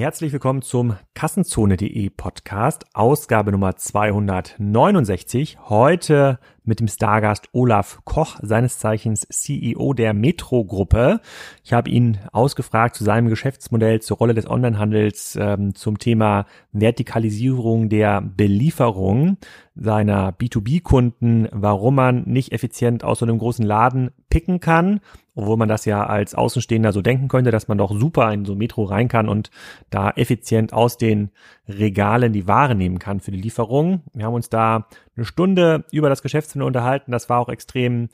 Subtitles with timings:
[0.00, 5.58] Herzlich willkommen zum Kassenzone.de Podcast, Ausgabe Nummer 269.
[5.68, 11.20] Heute mit dem Stargast Olaf Koch, seines Zeichens CEO der Metro-Gruppe.
[11.64, 17.88] Ich habe ihn ausgefragt zu seinem Geschäftsmodell, zur Rolle des Onlinehandels, ähm, zum Thema Vertikalisierung
[17.88, 19.38] der Belieferung
[19.74, 25.00] seiner B2B-Kunden, warum man nicht effizient aus so einem großen Laden picken kann,
[25.34, 28.54] obwohl man das ja als Außenstehender so denken könnte, dass man doch super in so
[28.54, 29.50] Metro rein kann und
[29.88, 31.30] da effizient aus den
[31.78, 34.02] Regalen die Ware nehmen kann für die Lieferung.
[34.12, 37.12] Wir haben uns da eine Stunde über das Geschäftsmodell unterhalten.
[37.12, 38.08] Das war auch extrem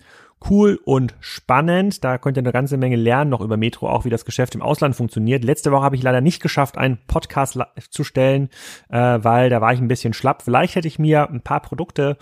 [0.51, 2.05] cool und spannend.
[2.05, 4.63] Da könnt ihr eine ganze Menge lernen noch über Metro, auch wie das Geschäft im
[4.63, 5.45] Ausland funktioniert.
[5.45, 7.59] Letzte Woche habe ich leider nicht geschafft, einen Podcast
[7.91, 8.49] zu stellen,
[8.89, 10.43] äh, weil da war ich ein bisschen schlapp.
[10.43, 12.17] Vielleicht hätte ich mir ein paar Produkte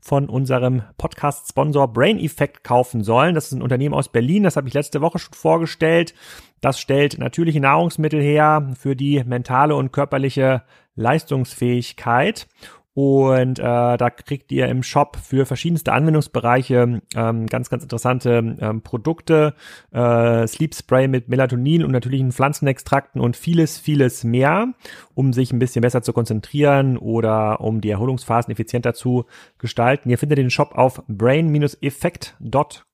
[0.00, 3.34] von unserem Podcast-Sponsor Brain Effect kaufen sollen.
[3.34, 6.14] Das ist ein Unternehmen aus Berlin, das habe ich letzte Woche schon vorgestellt.
[6.60, 10.62] Das stellt natürliche Nahrungsmittel her für die mentale und körperliche
[10.94, 12.46] Leistungsfähigkeit.
[12.94, 18.82] Und äh, da kriegt ihr im Shop für verschiedenste Anwendungsbereiche ähm, ganz, ganz interessante ähm,
[18.82, 19.54] Produkte.
[19.92, 24.74] Äh, Sleep Spray mit Melatonin und natürlichen Pflanzenextrakten und vieles, vieles mehr,
[25.14, 29.24] um sich ein bisschen besser zu konzentrieren oder um die Erholungsphasen effizienter zu
[29.58, 30.10] gestalten.
[30.10, 32.89] Ihr findet den Shop auf brain-effekt.com,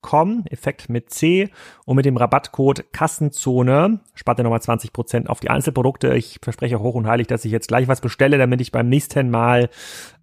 [0.50, 1.50] Effekt mit C
[1.84, 6.14] und mit dem Rabattcode Kassenzone spart ihr nochmal 20% auf die Einzelprodukte.
[6.14, 9.30] Ich verspreche hoch und heilig, dass ich jetzt gleich was bestelle, damit ich beim nächsten
[9.30, 9.68] Mal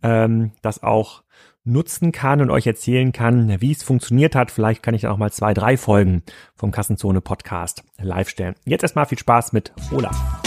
[0.02, 1.24] ähm, das auch
[1.66, 4.52] nutzen kann und euch erzählen kann, wie es funktioniert hat.
[4.52, 6.24] Vielleicht kann ich dann auch mal zwei, drei Folgen
[6.56, 8.56] vom Kassenzone Podcast live stellen.
[8.66, 10.43] Jetzt erstmal viel Spaß mit Olaf.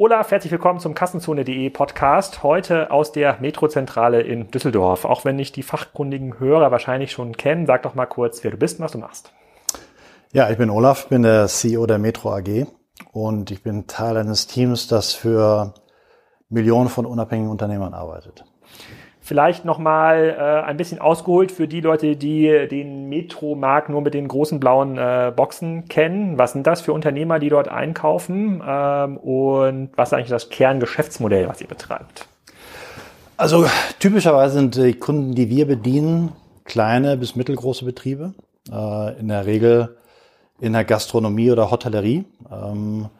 [0.00, 2.44] Olaf, herzlich willkommen zum Kassenzone.de Podcast.
[2.44, 5.04] Heute aus der Metrozentrale in Düsseldorf.
[5.04, 8.56] Auch wenn ich die fachkundigen Hörer wahrscheinlich schon kennen, sag doch mal kurz, wer du
[8.56, 9.32] bist und was du machst.
[10.32, 12.68] Ja, ich bin Olaf, bin der CEO der Metro AG
[13.10, 15.74] und ich bin Teil eines Teams, das für
[16.48, 18.44] Millionen von unabhängigen Unternehmern arbeitet.
[19.28, 24.26] Vielleicht nochmal äh, ein bisschen ausgeholt für die Leute, die den Metro-Markt nur mit den
[24.26, 26.38] großen blauen äh, Boxen kennen.
[26.38, 28.62] Was sind das für Unternehmer, die dort einkaufen?
[28.66, 32.26] Ähm, und was ist eigentlich das Kerngeschäftsmodell, was ihr betreibt?
[33.36, 33.66] Also
[33.98, 36.32] typischerweise sind die Kunden, die wir bedienen,
[36.64, 38.32] kleine bis mittelgroße Betriebe.
[38.72, 39.94] Äh, in der Regel
[40.58, 42.24] in der Gastronomie oder Hotellerie.
[42.50, 43.10] Ähm,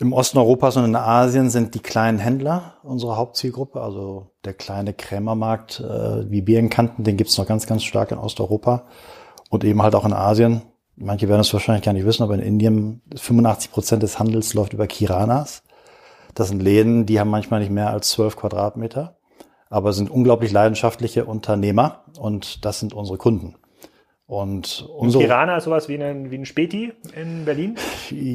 [0.00, 3.80] Im Osten Europas und in Asien sind die kleinen Händler unsere Hauptzielgruppe.
[3.80, 8.84] Also der kleine Krämermarkt, äh, wie kannten, den gibt's noch ganz, ganz stark in Osteuropa
[9.50, 10.62] und eben halt auch in Asien.
[10.94, 14.72] Manche werden es wahrscheinlich gar nicht wissen, aber in Indien 85 Prozent des Handels läuft
[14.72, 15.64] über Kiranas.
[16.32, 19.18] Das sind Läden, die haben manchmal nicht mehr als 12 Quadratmeter,
[19.68, 23.56] aber sind unglaublich leidenschaftliche Unternehmer und das sind unsere Kunden.
[24.28, 27.76] Und unsere Kirana ist sowas wie ein, wie ein Späti in Berlin?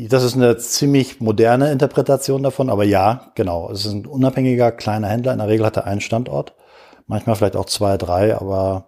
[0.10, 3.70] Das ist eine ziemlich moderne Interpretation davon, aber ja, genau.
[3.70, 5.34] Es ist ein unabhängiger kleiner Händler.
[5.34, 6.56] In der Regel hat er einen Standort,
[7.06, 8.88] manchmal vielleicht auch zwei, drei, aber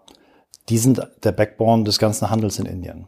[0.70, 3.08] die sind der Backbone des ganzen Handels in Indien.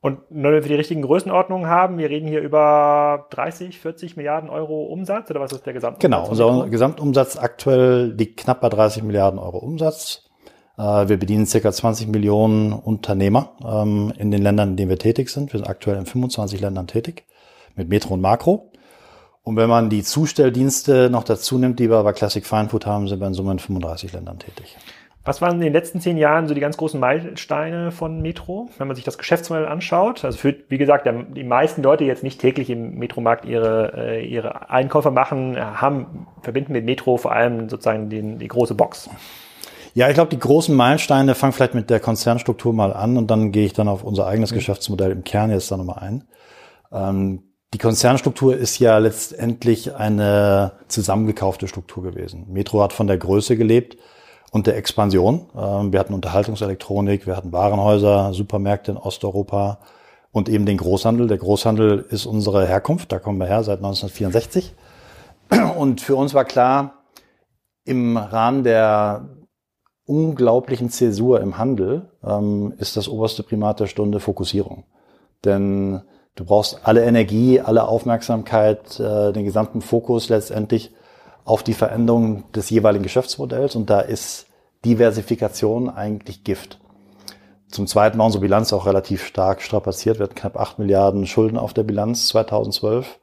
[0.00, 4.50] Und nur wenn wir die richtigen Größenordnungen haben, wir reden hier über 30, 40 Milliarden
[4.50, 6.02] Euro Umsatz oder was ist der Gesamtumsatz?
[6.02, 10.27] Genau, unser Gesamtumsatz aktuell liegt knapp bei 30 Milliarden Euro Umsatz.
[10.78, 15.28] Äh, wir bedienen circa 20 Millionen Unternehmer ähm, in den Ländern, in denen wir tätig
[15.30, 15.52] sind.
[15.52, 17.24] Wir sind aktuell in 25 Ländern tätig
[17.74, 18.70] mit Metro und Makro.
[19.42, 23.08] Und wenn man die Zustelldienste noch dazu nimmt, die wir bei Classic Fine Food haben,
[23.08, 24.76] sind wir in Summe in 35 Ländern tätig.
[25.24, 28.86] Was waren in den letzten zehn Jahren so die ganz großen Meilensteine von Metro, wenn
[28.86, 30.24] man sich das Geschäftsmodell anschaut?
[30.24, 31.06] Also für, wie gesagt,
[31.36, 36.26] die meisten Leute, die jetzt nicht täglich im Metromarkt ihre, äh, ihre Einkäufe machen, haben,
[36.40, 39.10] verbinden mit Metro vor allem sozusagen den, die große Box.
[39.94, 43.52] Ja, ich glaube, die großen Meilensteine fangen vielleicht mit der Konzernstruktur mal an und dann
[43.52, 44.56] gehe ich dann auf unser eigenes mhm.
[44.56, 46.24] Geschäftsmodell im Kern jetzt da nochmal ein.
[46.92, 47.42] Ähm,
[47.74, 52.46] die Konzernstruktur ist ja letztendlich eine zusammengekaufte Struktur gewesen.
[52.48, 53.98] Metro hat von der Größe gelebt
[54.50, 55.50] und der Expansion.
[55.54, 59.80] Ähm, wir hatten Unterhaltungselektronik, wir hatten Warenhäuser, Supermärkte in Osteuropa
[60.32, 61.26] und eben den Großhandel.
[61.26, 64.74] Der Großhandel ist unsere Herkunft, da kommen wir her seit 1964.
[65.76, 67.04] Und für uns war klar,
[67.84, 69.28] im Rahmen der
[70.08, 74.84] unglaublichen Zäsur im Handel ähm, ist das oberste Primat der Stunde Fokussierung.
[75.44, 76.00] Denn
[76.34, 80.92] du brauchst alle Energie, alle Aufmerksamkeit, äh, den gesamten Fokus letztendlich
[81.44, 84.46] auf die Veränderung des jeweiligen Geschäftsmodells und da ist
[84.84, 86.78] Diversifikation eigentlich Gift.
[87.70, 90.18] Zum Zweiten war unsere Bilanz auch relativ stark strapaziert.
[90.18, 93.18] Wir hatten knapp acht Milliarden Schulden auf der Bilanz 2012.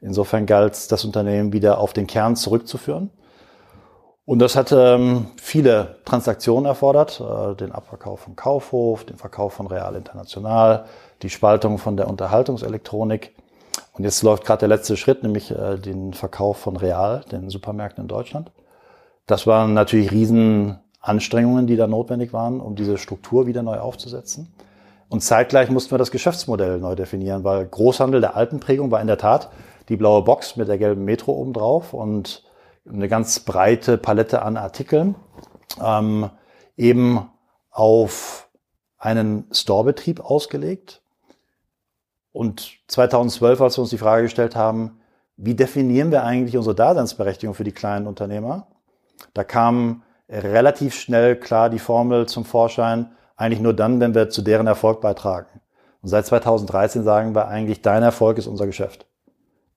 [0.00, 3.10] Insofern galt es, das Unternehmen wieder auf den Kern zurückzuführen.
[4.26, 9.66] Und das hat ähm, viele Transaktionen erfordert, äh, den Abverkauf von Kaufhof, den Verkauf von
[9.66, 10.86] Real International,
[11.22, 13.34] die Spaltung von der Unterhaltungselektronik.
[13.92, 18.04] Und jetzt läuft gerade der letzte Schritt, nämlich äh, den Verkauf von Real, den Supermärkten
[18.04, 18.50] in Deutschland.
[19.26, 24.54] Das waren natürlich Riesenanstrengungen, die da notwendig waren, um diese Struktur wieder neu aufzusetzen.
[25.10, 29.06] Und zeitgleich mussten wir das Geschäftsmodell neu definieren, weil Großhandel der alten Prägung war in
[29.06, 29.50] der Tat
[29.90, 32.42] die blaue Box mit der gelben Metro oben drauf und
[32.88, 35.14] eine ganz breite Palette an Artikeln,
[35.82, 36.30] ähm,
[36.76, 37.30] eben
[37.70, 38.48] auf
[38.98, 41.02] einen Storebetrieb ausgelegt.
[42.32, 45.00] Und 2012, als wir uns die Frage gestellt haben,
[45.36, 48.68] wie definieren wir eigentlich unsere Daseinsberechtigung für die kleinen Unternehmer,
[49.32, 54.42] da kam relativ schnell klar die Formel zum Vorschein, eigentlich nur dann, wenn wir zu
[54.42, 55.60] deren Erfolg beitragen.
[56.02, 59.06] Und seit 2013 sagen wir eigentlich, dein Erfolg ist unser Geschäft.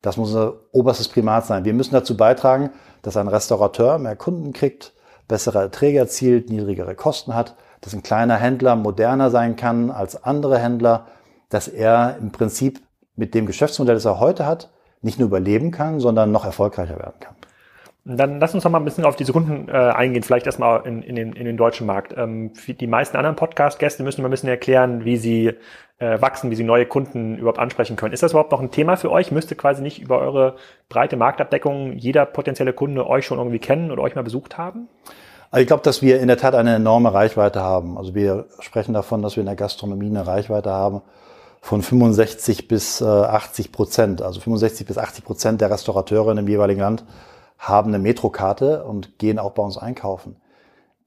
[0.01, 1.65] Das muss unser oberstes Primat sein.
[1.65, 2.69] Wir müssen dazu beitragen,
[3.07, 4.91] dass ein Restaurateur mehr Kunden kriegt,
[5.29, 10.59] bessere Erträge erzielt, niedrigere Kosten hat, dass ein kleiner Händler moderner sein kann als andere
[10.59, 11.07] Händler,
[11.47, 12.81] dass er im Prinzip
[13.15, 14.71] mit dem Geschäftsmodell, das er heute hat,
[15.01, 17.36] nicht nur überleben kann, sondern noch erfolgreicher werden kann.
[18.09, 21.01] Dann lass uns noch mal ein bisschen auf diese Kunden äh, eingehen, vielleicht erstmal in,
[21.01, 22.13] in, den, in den deutschen Markt.
[22.15, 25.53] Ähm, die meisten anderen Podcast-Gäste müssen wir ein bisschen erklären, wie sie
[25.99, 28.13] äh, wachsen, wie sie neue Kunden überhaupt ansprechen können.
[28.13, 29.31] Ist das überhaupt noch ein Thema für euch?
[29.31, 30.55] Müsste quasi nicht über eure
[30.87, 34.87] breite Marktabdeckung jeder potenzielle Kunde euch schon irgendwie kennen oder euch mal besucht haben?
[35.51, 37.97] Also ich glaube, dass wir in der Tat eine enorme Reichweite haben.
[37.97, 41.01] Also wir sprechen davon, dass wir in der Gastronomie eine Reichweite haben
[41.59, 44.21] von 65 bis äh, 80 Prozent.
[44.21, 47.03] Also 65 bis 80 Prozent der Restaurateure in dem jeweiligen Land
[47.57, 50.37] haben eine Metrokarte und gehen auch bei uns einkaufen.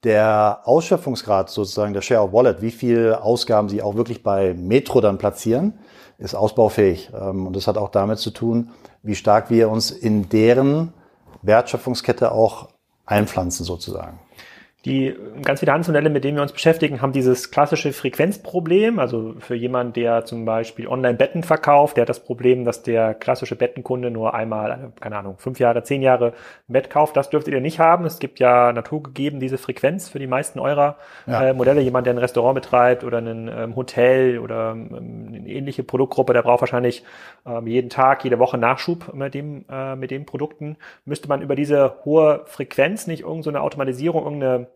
[0.02, 5.00] Der Ausschöpfungsgrad sozusagen, der Share of Wallet, wie viel Ausgaben sie auch wirklich bei Metro
[5.00, 5.78] dann platzieren,
[6.18, 7.10] ist ausbaufähig.
[7.14, 8.70] Ähm, und das hat auch damit zu tun,
[9.02, 10.92] wie stark wir uns in deren
[11.42, 12.68] Wertschöpfungskette auch
[13.06, 14.18] einpflanzen sozusagen.
[14.86, 18.98] Die ganz viele Handelsmodelle, mit denen wir uns beschäftigen, haben dieses klassische Frequenzproblem.
[18.98, 23.56] Also für jemanden, der zum Beispiel Online-Betten verkauft, der hat das Problem, dass der klassische
[23.56, 26.28] Bettenkunde nur einmal, keine Ahnung, fünf Jahre, zehn Jahre
[26.68, 27.14] ein Bett kauft.
[27.14, 28.06] Das dürftet ihr nicht haben.
[28.06, 31.48] Es gibt ja naturgegeben diese Frequenz für die meisten eurer ja.
[31.48, 31.82] äh, Modelle.
[31.82, 36.40] Jemand, der ein Restaurant betreibt oder ein ähm, Hotel oder ähm, eine ähnliche Produktgruppe, der
[36.40, 37.04] braucht wahrscheinlich
[37.44, 40.78] ähm, jeden Tag, jede Woche Nachschub mit dem, äh, mit den Produkten.
[41.04, 44.69] Müsste man über diese hohe Frequenz nicht irgendeine so Automatisierung, irgendeine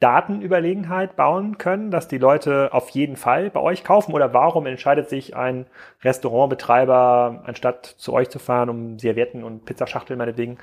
[0.00, 4.12] Datenüberlegenheit bauen können, dass die Leute auf jeden Fall bei euch kaufen?
[4.12, 5.66] Oder warum entscheidet sich ein
[6.02, 10.58] Restaurantbetreiber, anstatt zu euch zu fahren, um Servietten und Pizzaschachteln meinetwegen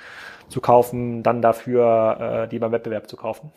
[0.47, 3.51] zu kaufen, dann dafür äh, die beim Wettbewerb zu kaufen?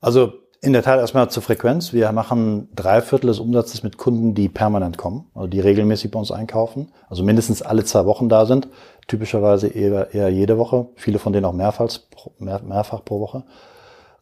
[0.00, 0.34] Also
[0.64, 1.92] in der Tat erstmal zur Frequenz.
[1.92, 6.18] Wir machen drei Viertel des Umsatzes mit Kunden, die permanent kommen, also die regelmäßig bei
[6.18, 8.68] uns einkaufen, also mindestens alle zwei Wochen da sind,
[9.06, 11.90] typischerweise eher, eher jede Woche, viele von denen auch mehrfach,
[12.38, 13.44] mehr, mehrfach pro Woche.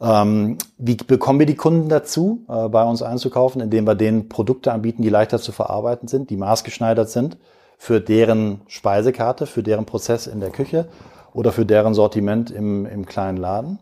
[0.02, 4.72] Ähm, wie bekommen wir die Kunden dazu, äh, bei uns einzukaufen, indem wir denen Produkte
[4.72, 7.37] anbieten, die leichter zu verarbeiten sind, die maßgeschneidert sind
[7.78, 10.88] für deren Speisekarte, für deren Prozess in der Küche
[11.32, 13.78] oder für deren Sortiment im, im kleinen Laden.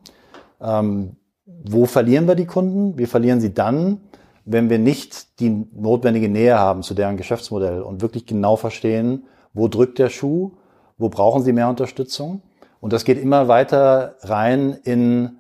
[0.61, 2.99] Ähm, wo verlieren wir die Kunden?
[2.99, 4.02] Wir verlieren sie dann,
[4.44, 9.25] wenn wir nicht die notwendige Nähe haben zu deren Geschäftsmodell und wirklich genau verstehen,
[9.55, 10.52] wo drückt der Schuh,
[10.99, 12.43] wo brauchen sie mehr Unterstützung.
[12.81, 15.40] Und das geht immer weiter rein in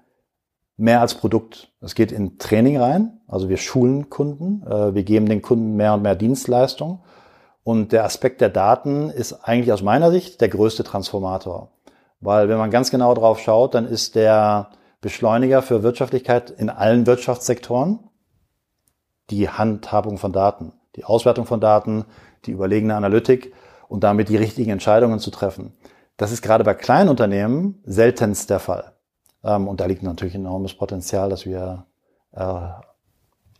[0.80, 1.70] mehr als Produkt.
[1.80, 5.94] Es geht in Training rein, also wir schulen Kunden, äh, wir geben den Kunden mehr
[5.94, 7.02] und mehr Dienstleistung.
[7.62, 11.70] Und der Aspekt der Daten ist eigentlich aus meiner Sicht der größte Transformator.
[12.20, 14.70] Weil wenn man ganz genau drauf schaut, dann ist der
[15.00, 18.00] Beschleuniger für Wirtschaftlichkeit in allen Wirtschaftssektoren
[19.30, 22.06] die Handhabung von Daten, die Auswertung von Daten,
[22.46, 23.52] die überlegene Analytik
[23.88, 25.74] und damit die richtigen Entscheidungen zu treffen.
[26.16, 28.92] Das ist gerade bei kleinen Unternehmen seltenst der Fall.
[29.44, 31.86] Ähm, und da liegt natürlich enormes Potenzial, das wir
[32.32, 32.68] äh,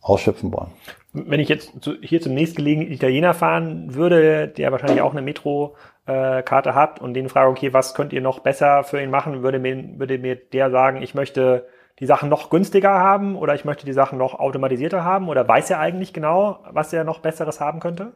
[0.01, 0.71] ausschöpfen wollen.
[1.13, 6.71] Wenn ich jetzt zu, hier zum nächstgelegenen Italiener fahren würde, der wahrscheinlich auch eine Metro-Karte
[6.71, 9.59] äh, hat und den frage, okay, was könnt ihr noch besser für ihn machen, würde
[9.59, 11.67] mir, würde mir der sagen, ich möchte
[11.99, 15.71] die Sachen noch günstiger haben oder ich möchte die Sachen noch automatisierter haben oder weiß
[15.71, 18.13] er eigentlich genau, was er noch Besseres haben könnte?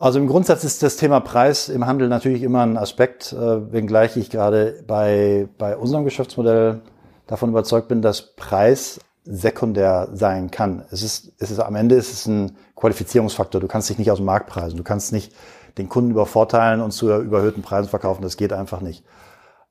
[0.00, 4.16] Also im Grundsatz ist das Thema Preis im Handel natürlich immer ein Aspekt, äh, wenngleich
[4.16, 6.82] ich gerade bei, bei unserem Geschäftsmodell
[7.26, 10.84] davon überzeugt bin, dass Preis sekundär sein kann.
[10.92, 13.60] Es ist, es ist am Ende ist es ein Qualifizierungsfaktor.
[13.60, 14.76] Du kannst dich nicht aus dem Markt preisen.
[14.76, 15.34] Du kannst nicht
[15.78, 18.22] den Kunden übervorteilen und zu überhöhten Preisen verkaufen.
[18.22, 19.04] Das geht einfach nicht.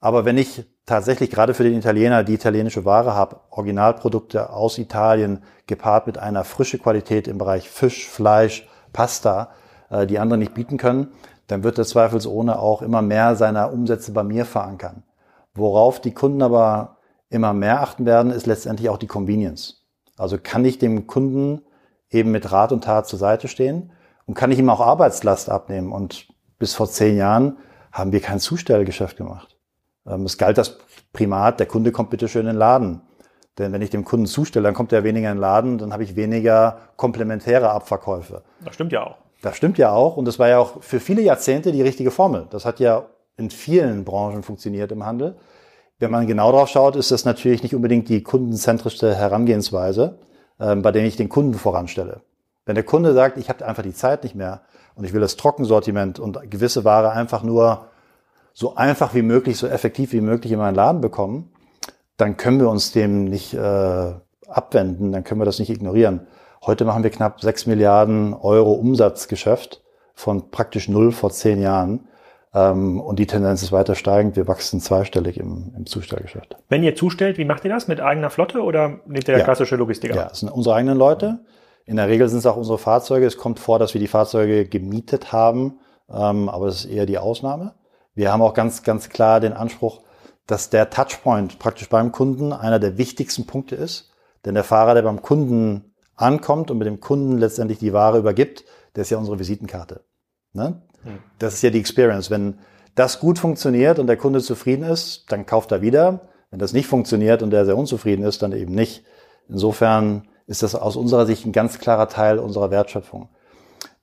[0.02, 5.42] Aber wenn ich tatsächlich gerade für den Italiener die italienische Ware habe, Originalprodukte aus Italien
[5.68, 9.52] gepaart mit einer frische Qualität im Bereich Fisch, Fleisch, Pasta,
[9.90, 11.10] äh, die andere nicht bieten können,
[11.48, 15.04] dann wird er zweifelsohne auch immer mehr seiner Umsätze bei mir verankern.
[15.54, 16.98] Worauf die Kunden aber
[17.30, 19.86] immer mehr achten werden, ist letztendlich auch die Convenience.
[20.18, 21.62] Also kann ich dem Kunden
[22.10, 23.92] eben mit Rat und Tat zur Seite stehen
[24.26, 25.92] und kann ich ihm auch Arbeitslast abnehmen.
[25.92, 26.28] Und
[26.60, 27.58] bis vor zehn Jahren
[27.92, 29.58] haben wir kein Zustellgeschäft gemacht.
[30.06, 30.78] Ähm, es galt das
[31.14, 33.02] Primat, der Kunde kommt bitte schön in den Laden.
[33.58, 36.04] Denn wenn ich dem Kunden zustelle, dann kommt er weniger in den Laden, dann habe
[36.04, 38.44] ich weniger komplementäre Abverkäufe.
[38.64, 39.18] Das stimmt ja auch.
[39.42, 40.18] Das stimmt ja auch.
[40.18, 42.48] Und das war ja auch für viele Jahrzehnte die richtige Formel.
[42.50, 43.06] Das hat ja
[43.38, 45.38] in vielen Branchen funktioniert im Handel.
[46.00, 50.20] Wenn man genau drauf schaut, ist das natürlich nicht unbedingt die kundenzentrischste Herangehensweise,
[50.60, 52.22] ähm, bei der ich den Kunden voranstelle.
[52.66, 54.62] Wenn der Kunde sagt, ich habe einfach die Zeit nicht mehr
[54.96, 57.88] und ich will das Trockensortiment und gewisse Ware einfach nur
[58.54, 61.52] so einfach wie möglich, so effektiv wie möglich in meinen Laden bekommen,
[62.18, 64.14] dann können wir uns dem nicht äh,
[64.48, 66.28] abwenden, dann können wir das nicht ignorieren.
[66.68, 69.82] Heute machen wir knapp 6 Milliarden Euro Umsatzgeschäft
[70.14, 72.10] von praktisch null vor zehn Jahren.
[72.54, 74.36] Ähm, und die Tendenz ist weiter steigend.
[74.36, 76.58] Wir wachsen zweistellig im, im Zustellgeschäft.
[76.68, 77.88] Wenn ihr zustellt, wie macht ihr das?
[77.88, 79.46] Mit eigener Flotte oder nehmt ihr ja.
[79.46, 80.16] klassische Logistiker?
[80.16, 81.40] Ja, das sind unsere eigenen Leute.
[81.86, 83.26] In der Regel sind es auch unsere Fahrzeuge.
[83.26, 87.18] Es kommt vor, dass wir die Fahrzeuge gemietet haben, ähm, aber das ist eher die
[87.18, 87.76] Ausnahme.
[88.14, 90.02] Wir haben auch ganz, ganz klar den Anspruch,
[90.48, 94.12] dass der Touchpoint praktisch beim Kunden einer der wichtigsten Punkte ist.
[94.44, 95.87] Denn der Fahrer, der beim Kunden
[96.18, 100.02] ankommt und mit dem Kunden letztendlich die Ware übergibt, der ist ja unsere Visitenkarte.
[100.54, 100.82] Ne?
[101.04, 101.20] Hm.
[101.40, 102.30] Das ist ja die Experience.
[102.30, 102.56] Wenn
[102.96, 106.22] das gut funktioniert und der Kunde zufrieden ist, dann kauft er wieder.
[106.50, 109.06] Wenn das nicht funktioniert und der sehr unzufrieden ist, dann eben nicht.
[109.48, 113.30] Insofern ist das aus unserer Sicht ein ganz klarer Teil unserer Wertschöpfung.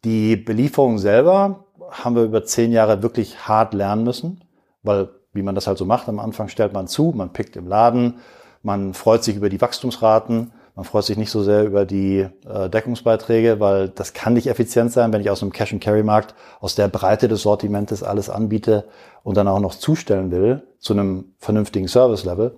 [0.04, 4.44] Die Belieferung selber haben wir über zehn Jahre wirklich hart lernen müssen,
[4.83, 7.66] weil, wie man das halt so macht, am Anfang stellt man zu, man pickt im
[7.66, 8.18] Laden,
[8.62, 12.69] man freut sich über die Wachstumsraten, man freut sich nicht so sehr über die äh,
[12.69, 17.28] Deckungsbeiträge, weil das kann nicht effizient sein, wenn ich aus einem Cash-and-Carry-Markt aus der Breite
[17.28, 18.88] des Sortimentes alles anbiete
[19.23, 22.57] und dann auch noch zustellen will zu einem vernünftigen Service-Level.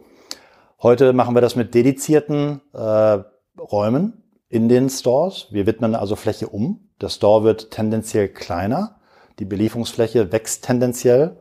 [0.82, 3.18] Heute machen wir das mit dedizierten äh,
[3.58, 5.48] Räumen in den Stores.
[5.50, 6.88] Wir widmen also Fläche um.
[7.00, 8.96] Der Store wird tendenziell kleiner.
[9.38, 11.36] Die Belieferungsfläche wächst tendenziell,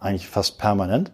[0.00, 1.12] eigentlich fast permanent.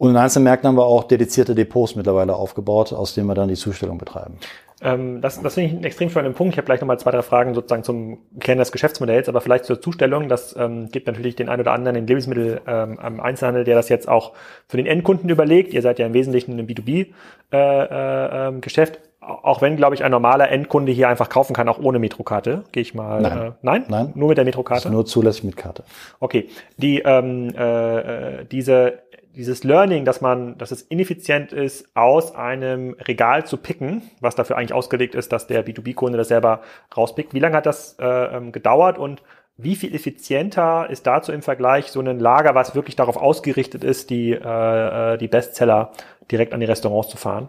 [0.00, 3.48] Und in einzelnen Märkten haben wir auch dedizierte Depots mittlerweile aufgebaut, aus denen wir dann
[3.48, 4.38] die Zustellung betreiben.
[4.80, 6.54] Ähm, das, das finde ich einen extrem spannenden Punkt.
[6.54, 9.78] Ich habe gleich nochmal zwei, drei Fragen sozusagen zum Kern des Geschäftsmodells, aber vielleicht zur
[9.78, 10.30] Zustellung.
[10.30, 13.90] Das ähm, gibt natürlich den einen oder anderen im Lebensmittel ähm, am Einzelhandel, der das
[13.90, 14.32] jetzt auch
[14.68, 15.74] für den Endkunden überlegt.
[15.74, 17.12] Ihr seid ja im Wesentlichen ein B2B-Geschäft.
[17.52, 21.78] Äh, äh, Geschäft auch wenn, glaube ich, ein normaler Endkunde hier einfach kaufen kann, auch
[21.78, 23.20] ohne Metrokarte, gehe ich mal.
[23.20, 23.38] Nein.
[23.38, 23.84] Äh, nein?
[23.88, 24.12] Nein.
[24.14, 24.88] Nur mit der Metrokarte?
[24.88, 25.84] Ist nur zulässig mit Karte.
[26.20, 26.48] Okay.
[26.78, 29.00] Die, ähm, äh, diese,
[29.36, 34.56] dieses Learning, dass man, dass es ineffizient ist, aus einem Regal zu picken, was dafür
[34.56, 36.60] eigentlich ausgelegt ist, dass der B2B-Kunde das selber
[36.96, 37.34] rauspickt.
[37.34, 39.22] Wie lange hat das äh, ähm, gedauert und
[39.56, 44.10] wie viel effizienter ist dazu im Vergleich so ein Lager, was wirklich darauf ausgerichtet ist,
[44.10, 45.92] die, äh, äh die Bestseller
[46.30, 47.48] direkt an die Restaurants zu fahren?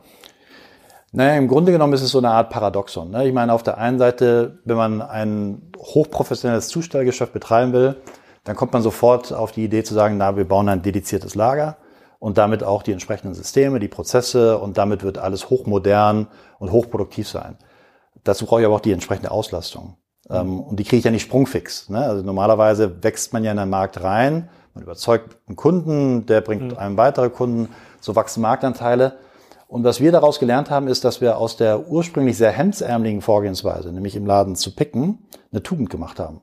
[1.14, 3.12] Naja, im Grunde genommen ist es so eine Art Paradoxon.
[3.12, 3.28] Ne?
[3.28, 7.96] Ich meine, auf der einen Seite, wenn man ein hochprofessionelles Zustellgeschäft betreiben will,
[8.44, 11.78] dann kommt man sofort auf die Idee zu sagen, na, wir bauen ein dediziertes Lager
[12.20, 16.28] und damit auch die entsprechenden Systeme, die Prozesse und damit wird alles hochmodern
[16.60, 17.58] und hochproduktiv sein.
[18.24, 19.98] Dazu brauche ich aber auch die entsprechende Auslastung.
[20.30, 20.60] Mhm.
[20.60, 21.90] Und die kriege ich ja nicht sprungfix.
[21.90, 22.00] Ne?
[22.00, 26.72] Also normalerweise wächst man ja in den Markt rein, man überzeugt einen Kunden, der bringt
[26.72, 26.78] mhm.
[26.78, 27.70] einem weitere Kunden,
[28.00, 29.18] so wachsen Marktanteile.
[29.68, 33.92] Und was wir daraus gelernt haben, ist, dass wir aus der ursprünglich sehr hemdsärmeligen Vorgehensweise,
[33.92, 35.20] nämlich im Laden zu picken,
[35.52, 36.42] eine Tugend gemacht haben.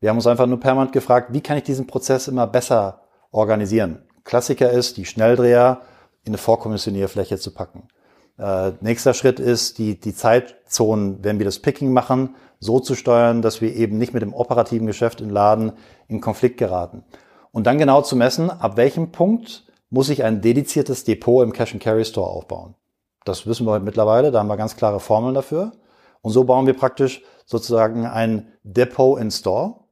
[0.00, 3.02] Wir haben uns einfach nur permanent gefragt, wie kann ich diesen Prozess immer besser
[3.32, 4.04] organisieren?
[4.22, 5.80] Klassiker ist, die Schnelldreher
[6.22, 7.88] in eine Vorkommissionierfläche zu packen.
[8.38, 13.42] Äh, nächster Schritt ist, die, die Zeitzonen, wenn wir das Picking machen, so zu steuern,
[13.42, 15.72] dass wir eben nicht mit dem operativen Geschäft im Laden
[16.06, 17.04] in Konflikt geraten.
[17.50, 22.28] Und dann genau zu messen, ab welchem Punkt muss ich ein dediziertes Depot im Cash-and-Carry-Store
[22.28, 22.74] aufbauen.
[23.24, 25.72] Das wissen wir mittlerweile, da haben wir ganz klare Formeln dafür.
[26.20, 29.87] Und so bauen wir praktisch sozusagen ein Depot in Store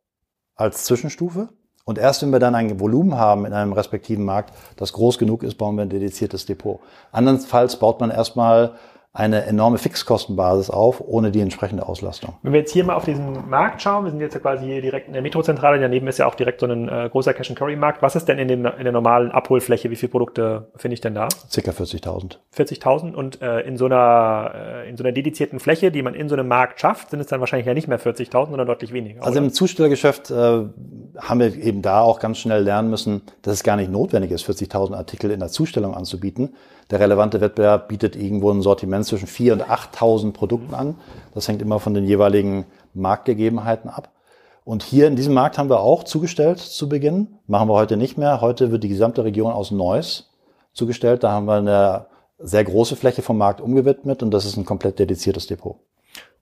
[0.57, 1.49] als Zwischenstufe.
[1.85, 5.45] Und erst wenn wir dann ein Volumen haben in einem respektiven Markt, das groß genug
[5.45, 6.81] ist, bauen wir ein dediziertes Depot.
[7.13, 8.73] Andernfalls baut man erstmal
[9.17, 12.35] eine enorme Fixkostenbasis auf, ohne die entsprechende Auslastung.
[12.43, 14.83] Wenn wir jetzt hier mal auf diesen Markt schauen, wir sind jetzt ja quasi hier
[14.83, 18.03] direkt in der Metrozentrale, daneben ist ja auch direkt so ein äh, großer Cash-and-Carry-Markt.
[18.03, 19.91] Was ist denn in, dem, in der normalen Abholfläche?
[19.91, 21.29] Wie viele Produkte finde ich denn da?
[21.51, 22.37] Circa 40.000.
[22.55, 26.29] 40.000 und äh, in, so einer, äh, in so einer dedizierten Fläche, die man in
[26.29, 29.23] so einem Markt schafft, sind es dann wahrscheinlich ja nicht mehr 40.000, sondern deutlich weniger.
[29.23, 29.47] Also oder?
[29.47, 30.65] im Zustellergeschäft äh,
[31.19, 34.49] haben wir eben da auch ganz schnell lernen müssen, dass es gar nicht notwendig ist,
[34.49, 36.55] 40.000 Artikel in der Zustellung anzubieten,
[36.91, 40.95] der relevante Wettbewerb bietet irgendwo ein Sortiment zwischen 4.000 und 8.000 Produkten an.
[41.35, 44.11] Das hängt immer von den jeweiligen Marktgegebenheiten ab.
[44.65, 47.39] Und hier in diesem Markt haben wir auch zugestellt zu Beginn.
[47.47, 48.41] Machen wir heute nicht mehr.
[48.41, 50.31] Heute wird die gesamte Region aus Neuss
[50.73, 51.25] zugestellt.
[51.25, 52.07] Da haben wir eine
[52.39, 55.77] sehr große Fläche vom Markt umgewidmet und das ist ein komplett dediziertes Depot.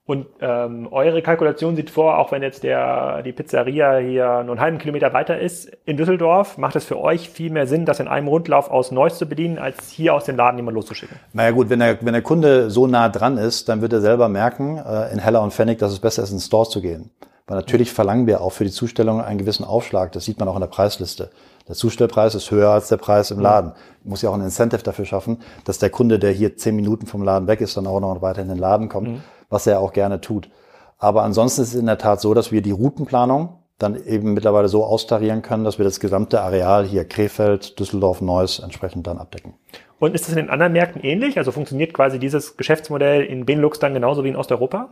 [0.06, 4.60] Und ähm, eure Kalkulation sieht vor, auch wenn jetzt der, die Pizzeria hier nur einen
[4.60, 8.08] halben Kilometer weiter ist in Düsseldorf, macht es für euch viel mehr Sinn, das in
[8.08, 11.16] einem Rundlauf aus Neuss zu bedienen, als hier aus dem Laden jemand loszuschicken?
[11.32, 14.28] Naja gut, wenn der, wenn der Kunde so nah dran ist, dann wird er selber
[14.28, 17.10] merken, äh, in Heller und Pfennig, dass es besser ist, in den Store zu gehen.
[17.46, 20.12] Weil natürlich verlangen wir auch für die Zustellung einen gewissen Aufschlag.
[20.12, 21.30] Das sieht man auch in der Preisliste.
[21.68, 23.72] Der Zustellpreis ist höher als der Preis im Laden.
[24.02, 27.06] Ich muss ja auch ein Incentive dafür schaffen, dass der Kunde, der hier zehn Minuten
[27.06, 29.22] vom Laden weg ist, dann auch noch weiter in den Laden kommt, mhm.
[29.54, 30.50] Was er auch gerne tut.
[30.98, 34.68] Aber ansonsten ist es in der Tat so, dass wir die Routenplanung dann eben mittlerweile
[34.68, 39.54] so austarieren können, dass wir das gesamte Areal hier Krefeld, Düsseldorf, Neuss entsprechend dann abdecken.
[39.98, 41.38] Und ist das in den anderen Märkten ähnlich?
[41.38, 44.90] Also funktioniert quasi dieses Geschäftsmodell in Benelux dann genauso wie in Osteuropa?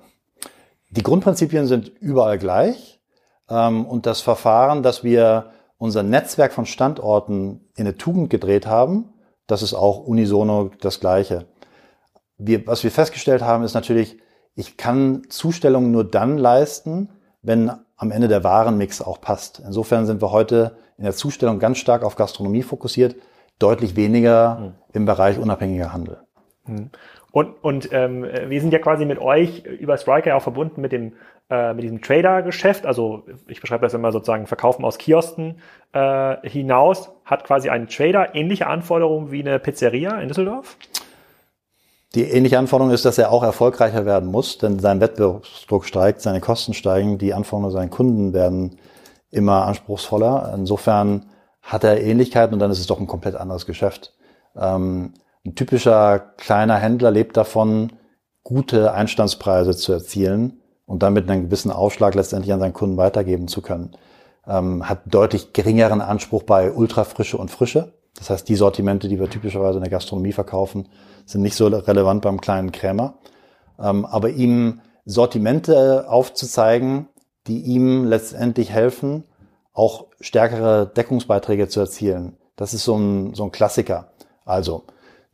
[0.90, 3.00] Die Grundprinzipien sind überall gleich.
[3.49, 9.12] Ähm, und das Verfahren, dass wir unser Netzwerk von Standorten in eine Tugend gedreht haben,
[9.47, 11.47] das ist auch unisono das Gleiche.
[12.38, 14.19] Wir, was wir festgestellt haben, ist natürlich,
[14.54, 17.09] ich kann Zustellungen nur dann leisten,
[17.42, 19.62] wenn am Ende der Warenmix auch passt.
[19.64, 23.16] Insofern sind wir heute in der Zustellung ganz stark auf Gastronomie fokussiert,
[23.59, 24.75] deutlich weniger mhm.
[24.92, 26.18] im Bereich unabhängiger Handel.
[26.66, 26.90] Mhm.
[27.30, 31.14] Und, und ähm, wir sind ja quasi mit euch über Striker auch verbunden mit dem
[31.52, 35.56] äh, mit diesem Trader-Geschäft, also ich beschreibe das immer sozusagen Verkaufen aus Kiosken
[35.92, 40.78] äh, hinaus, hat quasi ein Trader ähnliche Anforderungen wie eine Pizzeria in Düsseldorf?
[42.14, 46.40] Die ähnliche Anforderung ist, dass er auch erfolgreicher werden muss, denn sein Wettbewerbsdruck steigt, seine
[46.40, 48.78] Kosten steigen, die Anforderungen seiner Kunden werden
[49.31, 50.52] immer anspruchsvoller.
[50.54, 51.26] Insofern
[51.62, 54.12] hat er Ähnlichkeiten und dann ist es doch ein komplett anderes Geschäft.
[54.54, 55.14] Ähm,
[55.47, 57.92] ein typischer kleiner Händler lebt davon,
[58.42, 63.62] gute Einstandspreise zu erzielen und damit einen gewissen Aufschlag letztendlich an seinen Kunden weitergeben zu
[63.62, 63.92] können.
[64.47, 67.92] Ähm, hat deutlich geringeren Anspruch bei Ultrafrische und Frische.
[68.19, 70.88] Das heißt, die Sortimente, die wir typischerweise in der Gastronomie verkaufen,
[71.25, 73.14] sind nicht so relevant beim kleinen Krämer.
[73.78, 77.09] Ähm, aber ihm Sortimente aufzuzeigen,
[77.47, 79.25] die ihm letztendlich helfen,
[79.72, 82.37] auch stärkere Deckungsbeiträge zu erzielen.
[82.57, 84.12] Das ist so ein, so ein Klassiker.
[84.44, 84.85] Also,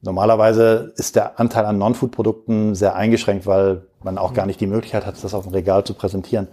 [0.00, 5.04] normalerweise ist der Anteil an Non-Food-Produkten sehr eingeschränkt, weil man auch gar nicht die Möglichkeit
[5.04, 6.48] hat, das auf dem Regal zu präsentieren.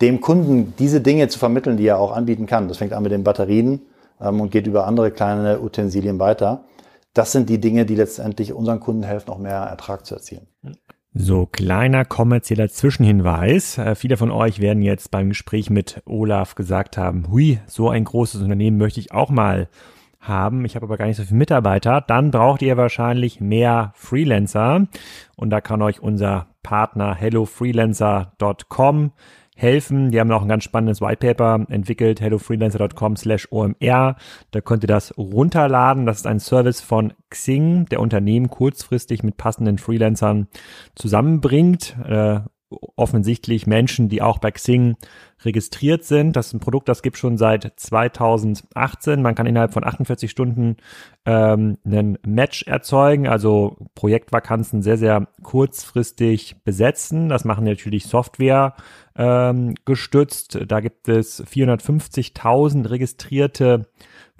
[0.00, 2.68] Dem Kunden diese Dinge zu vermitteln, die er auch anbieten kann.
[2.68, 3.82] Das fängt an mit den Batterien
[4.28, 6.64] und geht über andere kleine Utensilien weiter.
[7.12, 10.48] Das sind die Dinge, die letztendlich unseren Kunden helfen, auch mehr Ertrag zu erzielen.
[11.16, 13.78] So, kleiner kommerzieller Zwischenhinweis.
[13.78, 18.02] Äh, viele von euch werden jetzt beim Gespräch mit Olaf gesagt haben, hui, so ein
[18.02, 19.68] großes Unternehmen möchte ich auch mal
[20.18, 20.64] haben.
[20.64, 22.00] Ich habe aber gar nicht so viele Mitarbeiter.
[22.00, 24.88] Dann braucht ihr wahrscheinlich mehr Freelancer.
[25.36, 29.12] Und da kann euch unser Partner hellofreelancer.com
[29.54, 30.10] helfen.
[30.10, 34.16] Die haben auch ein ganz spannendes Whitepaper entwickelt, hellofreelancer.com slash OMR.
[34.50, 36.06] Da könnt ihr das runterladen.
[36.06, 40.48] Das ist ein Service von Xing, der Unternehmen kurzfristig mit passenden Freelancern
[40.94, 41.96] zusammenbringt.
[42.04, 42.40] Äh,
[42.96, 44.96] offensichtlich Menschen, die auch bei Xing
[45.44, 46.34] registriert sind.
[46.36, 49.22] Das ist ein Produkt, das gibt schon seit 2018.
[49.22, 50.76] Man kann innerhalb von 48 Stunden
[51.26, 57.28] ähm, einen Match erzeugen, also Projektvakanzen sehr, sehr kurzfristig besetzen.
[57.28, 58.74] Das machen natürlich Software
[59.16, 60.58] ähm, gestützt.
[60.66, 63.86] Da gibt es 450.000 registrierte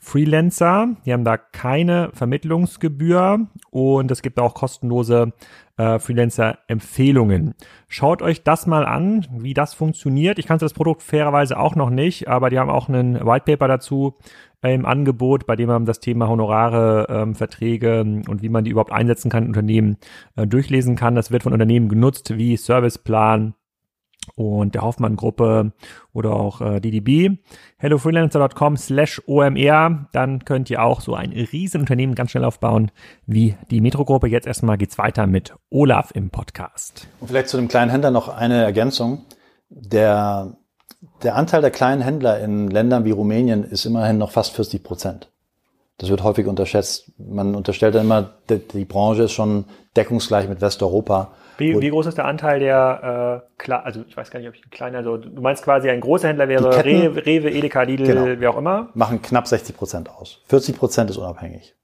[0.05, 0.88] Freelancer.
[1.07, 5.33] Die haben da keine Vermittlungsgebühr und es gibt auch kostenlose
[5.79, 7.55] äh, Freelancer-Empfehlungen.
[7.88, 10.38] Schaut euch das mal an, wie das funktioniert.
[10.38, 13.67] Ich kannte das Produkt fairerweise auch noch nicht, aber die haben auch einen White Paper
[13.67, 14.14] dazu
[14.62, 18.71] äh, im Angebot, bei dem man das Thema Honorare, ähm, Verträge und wie man die
[18.73, 19.97] überhaupt einsetzen kann in Unternehmen
[20.37, 21.14] äh, durchlesen kann.
[21.14, 23.55] Das wird von Unternehmen genutzt wie Serviceplan,
[24.37, 25.73] und der Hoffmann-Gruppe
[26.13, 27.39] oder auch äh, DDB.
[27.79, 30.09] hellofreelancer.com slash OMR.
[30.13, 32.91] Dann könnt ihr auch so ein Riesenunternehmen ganz schnell aufbauen
[33.27, 34.29] wie die Metro-Gruppe.
[34.29, 37.07] Jetzt erstmal geht's weiter mit Olaf im Podcast.
[37.21, 39.25] Und vielleicht zu dem kleinen Händler noch eine Ergänzung.
[39.69, 40.57] Der,
[41.23, 45.31] der Anteil der kleinen Händler in Ländern wie Rumänien ist immerhin noch fast 40 Prozent.
[45.99, 47.13] Das wird häufig unterschätzt.
[47.19, 49.65] Man unterstellt dann immer, die, die Branche ist schon
[49.97, 51.33] deckungsgleich mit Westeuropa.
[51.59, 54.55] Wie, wie groß ist der Anteil der, äh, klar, also ich weiß gar nicht, ob
[54.55, 57.83] ich ein kleiner, also du meinst quasi ein großer Händler wäre Ketten, Rewe, Rewe, Edeka,
[57.83, 58.90] Lidl, genau, wie auch immer?
[58.95, 60.43] Machen knapp 60 Prozent aus.
[60.49, 61.75] 40 Prozent ist unabhängig.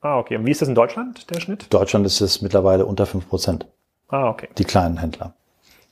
[0.00, 0.36] Ah, okay.
[0.36, 1.72] Und wie ist das in Deutschland, der Schnitt?
[1.72, 3.66] Deutschland ist es mittlerweile unter 5 Prozent.
[4.08, 4.48] Ah, okay.
[4.58, 5.34] Die kleinen Händler.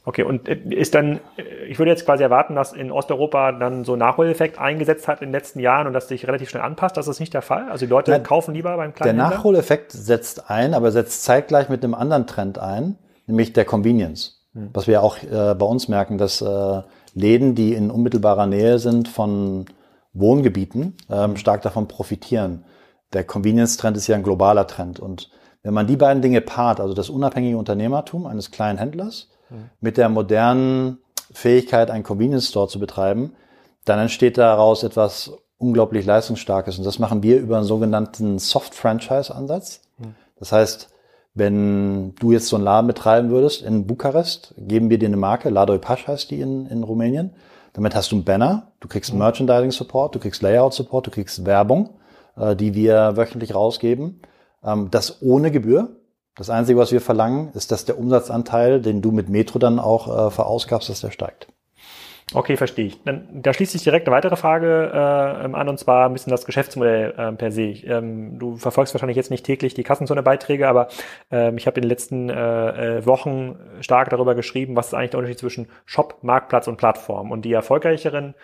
[0.04, 3.84] Okay, und äh, ist dann, äh, ich würde jetzt quasi erwarten, dass in Osteuropa dann
[3.84, 6.96] so ein Nachholeffekt eingesetzt hat in den letzten Jahren und dass sich relativ schnell anpasst.
[6.96, 7.70] Das ist nicht der Fall.
[7.70, 11.68] Also die Leute Nein, kaufen lieber beim kleinen Der Nachholeffekt setzt ein, aber setzt zeitgleich
[11.68, 12.98] mit einem anderen Trend ein
[13.32, 14.42] nämlich der Convenience.
[14.52, 14.70] Mhm.
[14.72, 16.82] Was wir auch äh, bei uns merken, dass äh,
[17.14, 19.66] Läden, die in unmittelbarer Nähe sind von
[20.12, 22.64] Wohngebieten, ähm, stark davon profitieren.
[23.12, 24.98] der Convenience-Trend ist ja ein globaler Trend.
[24.98, 25.30] Und
[25.62, 29.70] wenn man die beiden Dinge paart, also das unabhängige Unternehmertum eines kleinen Händlers mhm.
[29.80, 30.98] mit der modernen
[31.32, 33.34] Fähigkeit, einen Convenience Store zu betreiben,
[33.84, 36.78] dann entsteht daraus etwas unglaublich leistungsstarkes.
[36.78, 39.82] Und das machen wir über einen sogenannten Soft-Franchise-Ansatz.
[39.98, 40.14] Mhm.
[40.38, 40.91] Das heißt,
[41.34, 45.48] wenn du jetzt so einen Laden betreiben würdest in Bukarest, geben wir dir eine Marke,
[45.48, 47.34] Ladoi Pasch heißt die in, in Rumänien.
[47.72, 49.18] Damit hast du einen Banner, du kriegst mhm.
[49.20, 51.90] Merchandising-Support, du kriegst Layout-Support, du kriegst Werbung,
[52.36, 54.20] äh, die wir wöchentlich rausgeben.
[54.62, 55.96] Ähm, das ohne Gebühr.
[56.34, 60.28] Das Einzige, was wir verlangen, ist, dass der Umsatzanteil, den du mit Metro dann auch
[60.28, 61.48] äh, verausgabst, dass der steigt.
[62.34, 63.02] Okay, verstehe ich.
[63.04, 66.46] Dann, da schließt sich direkt eine weitere Frage äh, an, und zwar ein bisschen das
[66.46, 67.74] Geschäftsmodell äh, per se.
[67.84, 70.88] Ähm, du verfolgst wahrscheinlich jetzt nicht täglich die Kassenzone-Beiträge, aber
[71.30, 75.10] ähm, ich habe in den letzten äh, äh, Wochen stark darüber geschrieben, was ist eigentlich
[75.10, 77.30] der Unterschied zwischen Shop, Marktplatz und Plattform.
[77.30, 78.34] Und die erfolgreicheren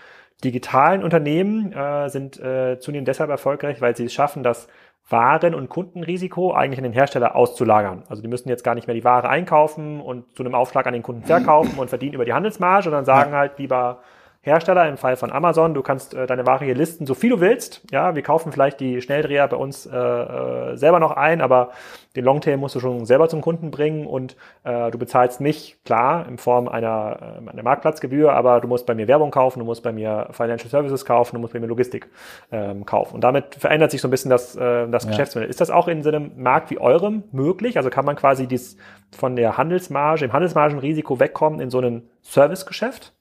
[0.44, 4.68] digitalen Unternehmen äh, sind äh, zunehmend deshalb erfolgreich, weil sie es schaffen, dass
[5.08, 8.02] waren- und Kundenrisiko eigentlich an den Hersteller auszulagern.
[8.08, 10.92] Also die müssen jetzt gar nicht mehr die Ware einkaufen und zu einem Aufschlag an
[10.92, 14.00] den Kunden verkaufen und verdienen über die Handelsmarge, sondern sagen halt lieber,
[14.48, 17.40] Hersteller, im Fall von Amazon, du kannst äh, deine Ware hier listen, so viel du
[17.40, 17.82] willst.
[17.90, 21.70] Ja, wir kaufen vielleicht die Schnelldreher bei uns äh, äh, selber noch ein, aber
[22.16, 26.26] den Longtail musst du schon selber zum Kunden bringen und äh, du bezahlst mich, klar,
[26.26, 29.82] in Form einer, äh, einer Marktplatzgebühr, aber du musst bei mir Werbung kaufen, du musst
[29.82, 32.08] bei mir Financial Services kaufen, du musst bei mir Logistik
[32.50, 33.14] ähm, kaufen.
[33.14, 35.10] Und damit verändert sich so ein bisschen das, äh, das ja.
[35.10, 35.48] Geschäftsmodell.
[35.48, 37.76] Ist das auch in so einem Markt wie eurem möglich?
[37.76, 38.76] Also kann man quasi dies
[39.16, 43.12] von der Handelsmarge, im Handelsmargenrisiko wegkommen in so ein Servicegeschäft?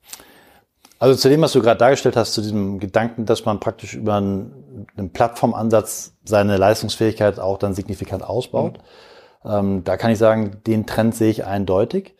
[0.98, 4.16] Also zu dem, was du gerade dargestellt hast, zu diesem Gedanken, dass man praktisch über
[4.16, 8.78] einen, einen Plattformansatz seine Leistungsfähigkeit auch dann signifikant ausbaut.
[9.44, 9.50] Mhm.
[9.50, 12.14] Ähm, da kann ich sagen, den Trend sehe ich eindeutig.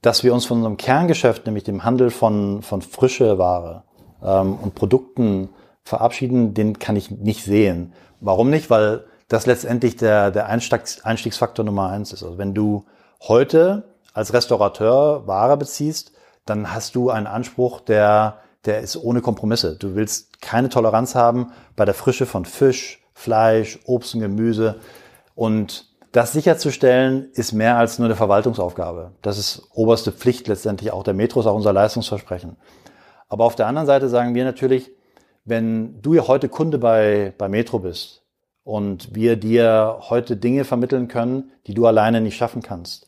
[0.00, 3.82] Dass wir uns von unserem Kerngeschäft, nämlich dem Handel von, von frische Ware
[4.22, 5.50] ähm, und Produkten
[5.82, 7.92] verabschieden, den kann ich nicht sehen.
[8.20, 8.70] Warum nicht?
[8.70, 12.22] Weil das letztendlich der, der Einstiegs, Einstiegsfaktor Nummer eins ist.
[12.22, 12.84] Also wenn du
[13.22, 16.12] heute als Restaurateur Ware beziehst,
[16.46, 19.76] dann hast du einen Anspruch, der, der ist ohne Kompromisse.
[19.76, 24.76] Du willst keine Toleranz haben bei der Frische von Fisch, Fleisch, Obst und Gemüse.
[25.34, 29.12] Und das sicherzustellen ist mehr als nur eine Verwaltungsaufgabe.
[29.22, 32.56] Das ist oberste Pflicht letztendlich auch der Metro, ist auch unser Leistungsversprechen.
[33.28, 34.92] Aber auf der anderen Seite sagen wir natürlich,
[35.44, 38.22] wenn du ja heute Kunde bei, bei Metro bist
[38.62, 43.06] und wir dir heute Dinge vermitteln können, die du alleine nicht schaffen kannst,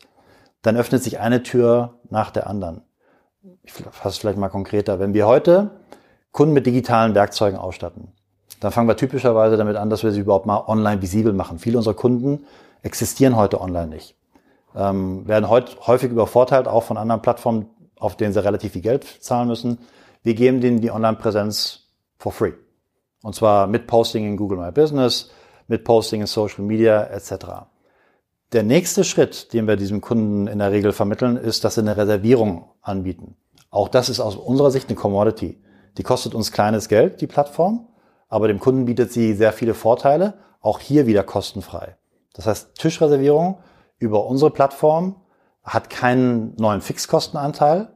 [0.61, 2.83] dann öffnet sich eine Tür nach der anderen
[3.63, 5.71] ich fasse vielleicht mal konkreter, wenn wir heute
[6.31, 8.11] Kunden mit digitalen Werkzeugen ausstatten,
[8.59, 11.59] dann fangen wir typischerweise damit an, dass wir sie überhaupt mal online visibel machen.
[11.59, 12.45] Viele unserer Kunden
[12.81, 14.15] existieren heute online nicht,
[14.75, 19.05] ähm, werden heute häufig übervorteilt, auch von anderen Plattformen, auf denen sie relativ viel Geld
[19.05, 19.79] zahlen müssen.
[20.23, 22.53] Wir geben denen die Online-Präsenz for free.
[23.23, 25.31] Und zwar mit Posting in Google My Business,
[25.67, 27.68] mit Posting in Social Media etc.
[28.51, 31.97] Der nächste Schritt, den wir diesem Kunden in der Regel vermitteln, ist, dass sie eine
[31.97, 33.35] Reservierung anbieten.
[33.69, 35.61] Auch das ist aus unserer Sicht eine Commodity.
[35.99, 37.87] Die kostet uns kleines Geld, die Plattform,
[38.27, 41.95] aber dem Kunden bietet sie sehr viele Vorteile, auch hier wieder kostenfrei.
[42.33, 43.59] Das heißt, Tischreservierung
[43.99, 45.17] über unsere Plattform
[45.63, 47.89] hat keinen neuen Fixkostenanteil,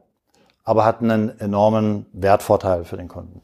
[0.62, 3.42] aber hat einen enormen Wertvorteil für den Kunden.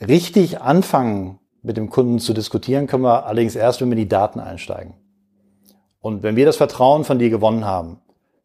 [0.00, 4.40] Richtig anfangen mit dem Kunden zu diskutieren können wir allerdings erst, wenn wir die Daten
[4.40, 4.94] einsteigen.
[6.04, 7.98] Und wenn wir das Vertrauen von dir gewonnen haben,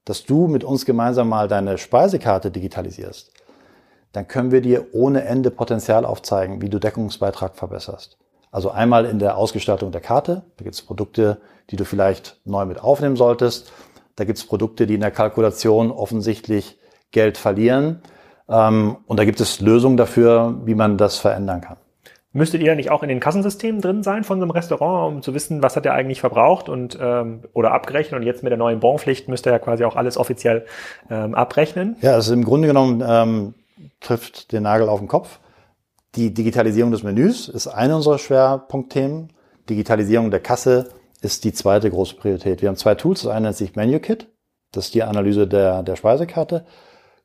[0.06, 3.34] dass du mit uns gemeinsam mal deine Speisekarte digitalisierst,
[4.14, 8.18] dann können wir dir ohne Ende Potenzial aufzeigen, wie du Deckungsbeitrag verbesserst.
[8.50, 12.64] Also einmal in der Ausgestaltung der Karte, da gibt es Produkte, die du vielleicht neu
[12.64, 13.74] mit aufnehmen solltest.
[14.16, 16.80] Da gibt es Produkte, die in der Kalkulation offensichtlich
[17.12, 18.02] Geld verlieren.
[18.48, 21.78] Ähm, und da gibt es Lösungen dafür, wie man das verändern kann.
[22.32, 25.34] Müsstet ihr nicht auch in den Kassensystemen drin sein von so einem Restaurant, um zu
[25.34, 28.20] wissen, was hat er eigentlich verbraucht und ähm, oder abgerechnet?
[28.20, 30.66] Und jetzt mit der neuen Bonpflicht müsst ihr ja quasi auch alles offiziell
[31.10, 31.96] ähm, abrechnen.
[32.02, 33.56] Ja, also im Grunde genommen ähm,
[34.00, 35.40] trifft den Nagel auf den Kopf.
[36.16, 39.34] Die Digitalisierung des Menüs ist eine unserer Schwerpunktthemen.
[39.68, 40.90] Digitalisierung der Kasse
[41.22, 42.62] ist die zweite große Priorität.
[42.62, 43.24] Wir haben zwei Tools.
[43.24, 44.28] Das eine nennt sich MenuKit.
[44.72, 46.66] Das ist die Analyse der, der Speisekarte.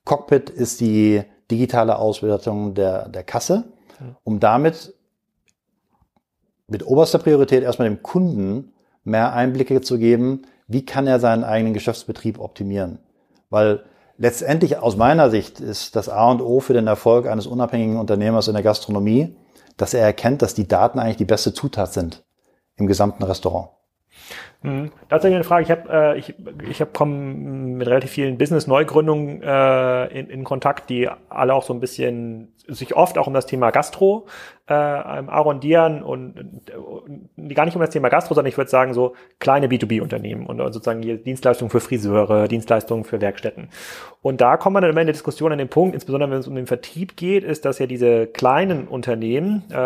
[0.06, 3.64] Cockpit ist die digitale Auswertung der, der Kasse
[4.22, 4.94] um damit
[6.66, 8.72] mit oberster Priorität erstmal dem Kunden
[9.04, 12.98] mehr Einblicke zu geben, wie kann er seinen eigenen Geschäftsbetrieb optimieren.
[13.50, 13.84] Weil
[14.16, 18.48] letztendlich aus meiner Sicht ist das A und O für den Erfolg eines unabhängigen Unternehmers
[18.48, 19.36] in der Gastronomie,
[19.76, 22.24] dass er erkennt, dass die Daten eigentlich die beste Zutat sind
[22.76, 23.68] im gesamten Restaurant.
[24.64, 24.90] Mhm.
[25.10, 25.62] Tatsächlich eine Frage.
[25.62, 26.34] Ich habe äh, ich,
[26.70, 31.74] ich hab komme mit relativ vielen Business-Neugründungen äh, in, in Kontakt, die alle auch so
[31.74, 34.26] ein bisschen sich oft auch um das Thema Gastro
[34.66, 36.34] äh, arrondieren und,
[36.74, 40.56] und gar nicht um das Thema Gastro, sondern ich würde sagen so kleine B2B-Unternehmen und
[40.72, 43.68] sozusagen Dienstleistungen für Friseure, Dienstleistungen für Werkstätten.
[44.22, 46.48] Und da kommt man dann immer in der Diskussion an den Punkt, insbesondere wenn es
[46.48, 49.76] um den Vertrieb geht, ist, dass ja diese kleinen Unternehmen äh,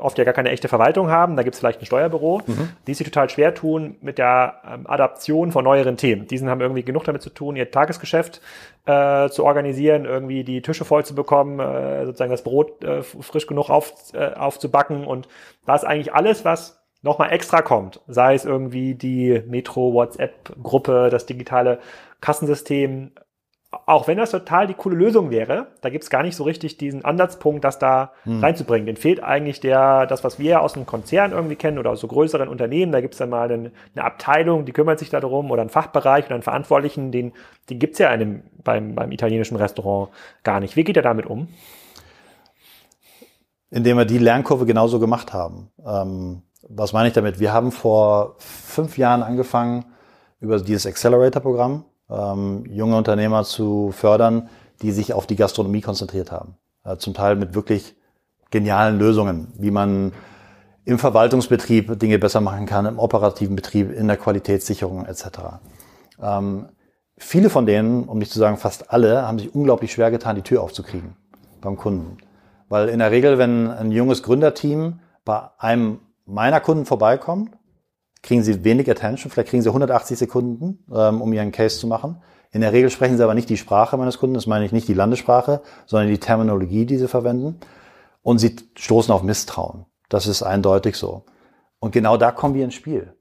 [0.00, 1.36] oft ja gar keine echte Verwaltung haben.
[1.36, 2.70] Da gibt es vielleicht ein Steuerbüro, mhm.
[2.88, 6.26] die sich total schwer tun mit der ähm, Adaption von neueren Themen.
[6.26, 8.40] Diesen haben irgendwie genug damit zu tun, ihr Tagesgeschäft
[8.86, 13.46] äh, zu organisieren, irgendwie die Tische voll zu bekommen, äh, sozusagen das Brot äh, frisch
[13.46, 15.06] genug auf, äh, aufzubacken.
[15.06, 15.28] Und
[15.66, 21.26] da ist eigentlich alles, was nochmal extra kommt, sei es irgendwie die Metro WhatsApp-Gruppe, das
[21.26, 21.78] digitale
[22.20, 23.12] Kassensystem,
[23.84, 27.04] auch wenn das total die coole Lösung wäre, da gibt's gar nicht so richtig diesen
[27.04, 28.42] Ansatzpunkt, das da hm.
[28.42, 28.86] reinzubringen.
[28.86, 32.06] Den fehlt eigentlich der, das, was wir aus einem Konzern irgendwie kennen oder aus so
[32.06, 32.92] größeren Unternehmen.
[32.92, 36.34] Da gibt's dann mal eine, eine, Abteilung, die kümmert sich darum oder einen Fachbereich oder
[36.34, 37.32] einen Verantwortlichen, den,
[37.68, 40.10] den gibt's ja einem, beim, beim italienischen Restaurant
[40.42, 40.76] gar nicht.
[40.76, 41.48] Wie geht er damit um?
[43.70, 45.70] Indem wir die Lernkurve genauso gemacht haben.
[45.84, 47.40] Ähm, was meine ich damit?
[47.40, 49.84] Wir haben vor fünf Jahren angefangen
[50.40, 54.48] über dieses Accelerator-Programm ähm, junge Unternehmer zu fördern,
[54.82, 56.56] die sich auf die Gastronomie konzentriert haben.
[56.84, 57.96] Äh, zum Teil mit wirklich
[58.50, 60.12] genialen Lösungen, wie man
[60.84, 65.24] im Verwaltungsbetrieb Dinge besser machen kann, im operativen Betrieb, in der Qualitätssicherung etc.
[66.22, 66.68] Ähm,
[67.18, 70.42] viele von denen, um nicht zu sagen fast alle, haben sich unglaublich schwer getan, die
[70.42, 71.16] Tür aufzukriegen
[71.60, 72.18] beim Kunden.
[72.68, 77.50] Weil in der Regel, wenn ein junges Gründerteam bei einem meiner Kunden vorbeikommt
[78.22, 82.22] kriegen sie wenig Attention, vielleicht kriegen sie 180 Sekunden, ähm, um ihren Case zu machen.
[82.50, 84.88] In der Regel sprechen sie aber nicht die Sprache meines Kunden, das meine ich nicht
[84.88, 87.60] die Landessprache, sondern die Terminologie, die sie verwenden.
[88.22, 89.86] Und sie stoßen auf Misstrauen.
[90.08, 91.24] Das ist eindeutig so.
[91.78, 93.14] Und genau da kommen wir ins Spiel.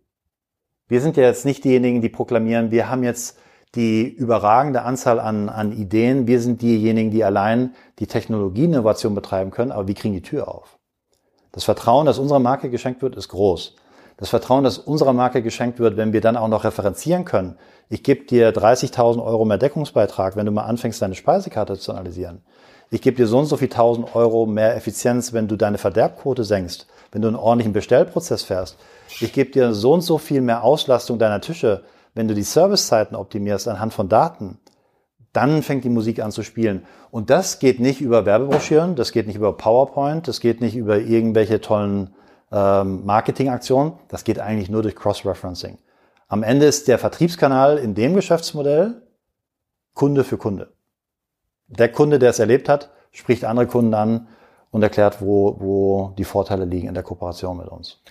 [0.87, 3.37] Wir sind ja jetzt nicht diejenigen, die proklamieren, wir haben jetzt
[3.75, 6.27] die überragende Anzahl an, an Ideen.
[6.27, 10.79] Wir sind diejenigen, die allein die Technologieinnovation betreiben können, aber wir kriegen die Tür auf.
[11.51, 13.75] Das Vertrauen, das unserer Marke geschenkt wird, ist groß.
[14.17, 17.57] Das Vertrauen, das unserer Marke geschenkt wird, wenn wir dann auch noch referenzieren können.
[17.89, 22.41] Ich gebe dir 30.000 Euro mehr Deckungsbeitrag, wenn du mal anfängst, deine Speisekarte zu analysieren.
[22.91, 26.43] Ich gebe dir so und so viel 1000 Euro mehr Effizienz, wenn du deine Verderbquote
[26.43, 28.77] senkst, wenn du einen ordentlichen Bestellprozess fährst.
[29.19, 33.15] Ich gebe dir so und so viel mehr Auslastung deiner Tische, wenn du die Servicezeiten
[33.15, 34.59] optimierst anhand von Daten.
[35.33, 36.85] Dann fängt die Musik an zu spielen.
[37.11, 40.97] Und das geht nicht über Werbebroschüren, das geht nicht über PowerPoint, das geht nicht über
[40.99, 42.13] irgendwelche tollen
[42.55, 43.99] ähm, Marketingaktion.
[44.07, 45.77] Das geht eigentlich nur durch Cross-Referencing.
[46.27, 49.01] Am Ende ist der Vertriebskanal in dem Geschäftsmodell
[49.93, 50.73] Kunde für Kunde.
[51.67, 54.27] Der Kunde, der es erlebt hat, spricht andere Kunden an
[54.71, 58.01] und erklärt, wo, wo die Vorteile liegen in der Kooperation mit uns.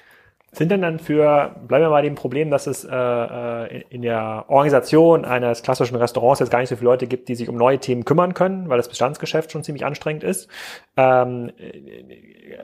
[0.54, 4.44] Sind denn dann für, bleiben wir mal dem Problem, dass es äh, äh in der
[4.48, 7.78] Organisation eines klassischen Restaurants jetzt gar nicht so viele Leute gibt, die sich um neue
[7.78, 10.48] Themen kümmern können, weil das Bestandsgeschäft schon ziemlich anstrengend ist.
[10.96, 11.50] Ähm,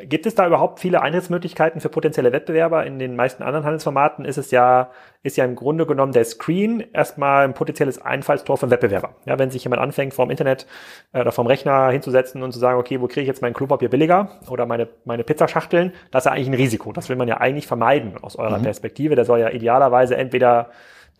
[0.05, 2.87] gibt es da überhaupt viele Eintrittsmöglichkeiten für potenzielle Wettbewerber?
[2.87, 4.91] In den meisten anderen Handelsformaten ist es ja,
[5.23, 9.17] ist ja im Grunde genommen der Screen erstmal ein potenzielles Einfallstor von Wettbewerber.
[9.27, 10.67] Ja, wenn sich jemand anfängt, vom Internet
[11.13, 13.91] äh, oder vom Rechner hinzusetzen und zu sagen, okay, wo kriege ich jetzt mein Klopapier
[13.91, 16.93] billiger oder meine, meine Pizzaschachteln, das ist ja eigentlich ein Risiko.
[16.93, 18.63] Das will man ja eigentlich vermeiden aus eurer mhm.
[18.63, 19.15] Perspektive.
[19.15, 20.71] Der soll ja idealerweise entweder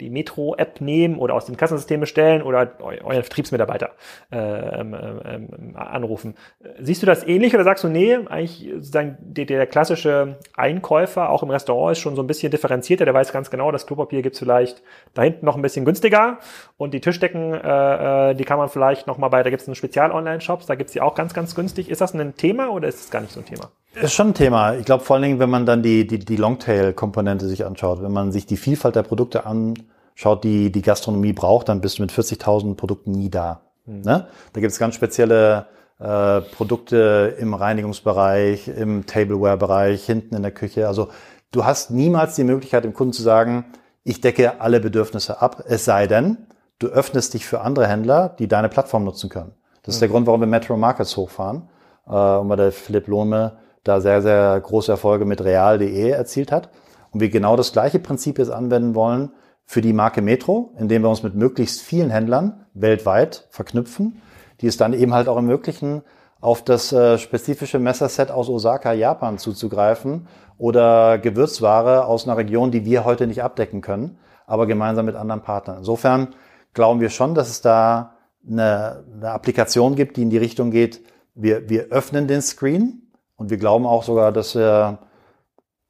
[0.01, 3.91] die Metro-App nehmen oder aus dem Kassensystem bestellen oder eu euren Vertriebsmitarbeiter
[4.33, 6.35] äh, ähm, ähm, anrufen.
[6.81, 11.43] Siehst du das ähnlich oder sagst du, nee, eigentlich sozusagen der, der, klassische Einkäufer auch
[11.43, 14.39] im Restaurant ist schon so ein bisschen differenzierter, der weiß ganz genau, das Klopapier gibt's
[14.39, 14.83] vielleicht
[15.15, 16.39] da hinten noch ein bisschen günstiger
[16.77, 19.75] und die Tischdecken, äh, äh die kann man vielleicht noch mal bei, da gibt's einen
[19.75, 21.91] Spezial-Online-Shops, da gibt's die auch ganz, ganz günstig.
[21.91, 23.71] Ist das ein Thema oder ist es gar nicht so ein Thema?
[23.95, 24.75] Ist schon ein Thema.
[24.75, 28.13] Ich glaube vor allen Dingen, wenn man dann die, die, die Longtail-Komponente sich anschaut, wenn
[28.13, 32.13] man sich die Vielfalt der Produkte anschaut, die die Gastronomie braucht, dann bist du mit
[32.13, 33.63] 40.000 Produkten nie da.
[33.87, 34.03] Mhm.
[34.03, 34.27] Ne?
[34.53, 35.67] Da gibt es ganz spezielle
[35.99, 40.87] äh, Produkte im Reinigungsbereich, im Tableware-Bereich, hinten in der Küche.
[40.87, 41.09] Also
[41.51, 43.65] du hast niemals die Möglichkeit, dem Kunden zu sagen,
[44.05, 46.39] ich decke alle Bedürfnisse ab, es sei denn,
[46.79, 49.53] du öffnest dich für andere Händler, die deine Plattform nutzen können.
[49.83, 50.13] Das ist der mhm.
[50.13, 51.69] Grund, warum wir Metro Markets hochfahren
[52.07, 56.71] äh, und bei der Philipp Lohme da sehr, sehr große Erfolge mit real.de erzielt hat.
[57.11, 59.33] Und wir genau das gleiche Prinzip jetzt anwenden wollen
[59.65, 64.21] für die Marke Metro, indem wir uns mit möglichst vielen Händlern weltweit verknüpfen,
[64.61, 66.03] die es dann eben halt auch ermöglichen,
[66.41, 70.27] auf das äh, spezifische Messerset aus Osaka, Japan zuzugreifen
[70.59, 75.43] oder Gewürzware aus einer Region, die wir heute nicht abdecken können, aber gemeinsam mit anderen
[75.43, 75.79] Partnern.
[75.79, 76.29] Insofern
[76.73, 78.17] glauben wir schon, dass es da
[78.49, 81.03] eine, eine Applikation gibt, die in die Richtung geht,
[81.35, 83.10] wir, wir öffnen den Screen,
[83.41, 84.99] und wir glauben auch sogar, dass wir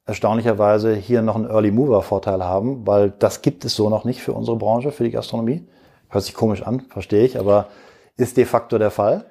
[0.05, 4.21] erstaunlicherweise hier noch einen Early Mover Vorteil haben, weil das gibt es so noch nicht
[4.21, 5.67] für unsere Branche, für die Gastronomie.
[6.07, 7.67] Hört sich komisch an, verstehe ich, aber
[8.15, 9.25] ist de facto der Fall.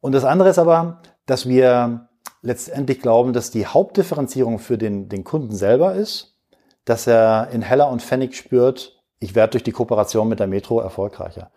[0.00, 2.10] Und das andere ist aber, dass wir
[2.42, 6.36] letztendlich glauben, dass die Hauptdifferenzierung für den, den Kunden selber ist,
[6.84, 10.80] dass er in Heller und Pfennig spürt, ich werde durch die Kooperation mit der Metro
[10.80, 11.50] erfolgreicher.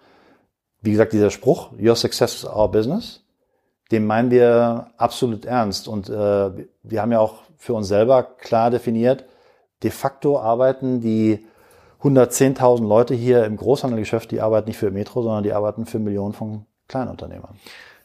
[0.79, 3.20] Wie gesagt, dieser Spruch, Your success is our business,
[3.91, 5.87] den meinen wir absolut ernst.
[5.87, 9.25] Und äh, wir haben ja auch für uns selber klar definiert,
[9.83, 11.45] de facto arbeiten die
[12.01, 16.33] 110.000 Leute hier im Großhandelgeschäft, die arbeiten nicht für Metro, sondern die arbeiten für Millionen
[16.33, 17.59] von Kleinunternehmern.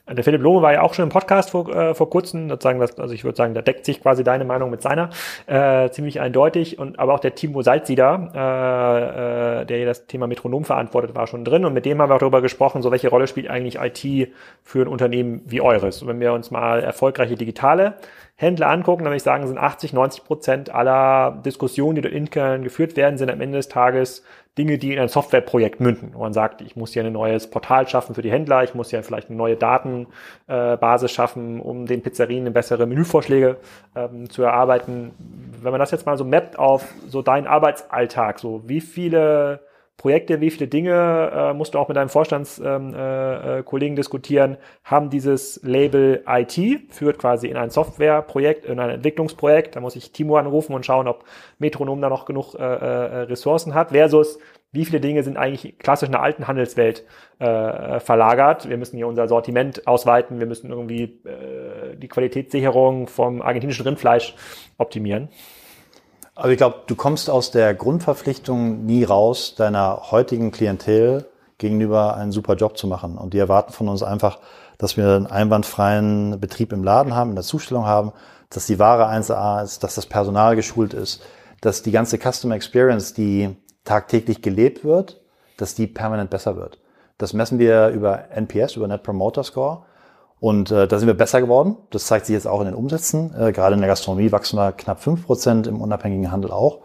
[0.08, 2.96] Der Philipp Lohme war ja auch schon im Podcast vor, äh, vor kurzem, sozusagen, das,
[2.96, 5.10] also ich würde sagen, da deckt sich quasi deine Meinung mit seiner,
[5.46, 6.78] äh, ziemlich eindeutig.
[6.78, 11.26] Und aber auch der Timo Salzieder, äh, äh, der hier das Thema Metronom verantwortet, war
[11.26, 11.64] schon drin.
[11.64, 14.82] Und mit dem haben wir auch darüber gesprochen, so welche Rolle spielt eigentlich IT für
[14.82, 16.02] ein Unternehmen wie eures.
[16.02, 17.94] Und wenn wir uns mal erfolgreiche digitale
[18.36, 22.62] Händler angucken, dann würde ich sagen, sind 80, 90 Prozent aller Diskussionen, die dort intern
[22.62, 24.22] geführt werden, sind am Ende des Tages
[24.58, 26.14] Dinge, die in ein Softwareprojekt münden.
[26.18, 29.02] Man sagt, ich muss hier ein neues Portal schaffen für die Händler, ich muss ja
[29.02, 33.58] vielleicht eine neue Datenbasis schaffen, um den Pizzerien bessere Menüvorschläge
[33.94, 35.12] ähm, zu erarbeiten.
[35.60, 39.60] Wenn man das jetzt mal so mappt auf so deinen Arbeitsalltag, so wie viele
[39.96, 44.58] Projekte, wie viele Dinge äh, musst du auch mit deinem Vorstandskollegen ähm, äh, äh, diskutieren,
[44.84, 49.74] haben dieses Label IT, führt quasi in ein Softwareprojekt, in ein Entwicklungsprojekt.
[49.74, 51.24] Da muss ich Timo anrufen und schauen, ob
[51.58, 54.38] Metronom da noch genug äh, äh, Ressourcen hat, versus
[54.72, 57.04] wie viele Dinge sind eigentlich klassisch in der alten Handelswelt
[57.38, 58.68] äh, verlagert.
[58.68, 64.34] Wir müssen hier unser Sortiment ausweiten, wir müssen irgendwie äh, die Qualitätssicherung vom argentinischen Rindfleisch
[64.76, 65.30] optimieren.
[66.36, 71.24] Also ich glaube, du kommst aus der Grundverpflichtung nie raus, deiner heutigen Klientel
[71.56, 73.16] gegenüber einen super Job zu machen.
[73.16, 74.38] Und die erwarten von uns einfach,
[74.76, 78.12] dass wir einen einwandfreien Betrieb im Laden haben, in der Zustellung haben,
[78.50, 81.22] dass die Ware 1A ist, dass das Personal geschult ist,
[81.62, 85.22] dass die ganze Customer Experience, die tagtäglich gelebt wird,
[85.56, 86.78] dass die permanent besser wird.
[87.16, 89.85] Das messen wir über NPS, über Net Promoter Score.
[90.38, 91.76] Und äh, da sind wir besser geworden.
[91.90, 93.34] Das zeigt sich jetzt auch in den Umsätzen.
[93.34, 96.80] Äh, gerade in der Gastronomie wachsen wir knapp fünf Prozent, im unabhängigen Handel auch.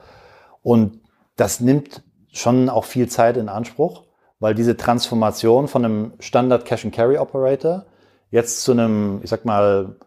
[0.61, 1.01] Und
[1.35, 4.03] das nimmt schon auch viel Zeit in Anspruch,
[4.39, 7.85] weil diese Transformation von einem Standard Cash and Carry Operator
[8.29, 9.97] jetzt zu einem, ich sag mal,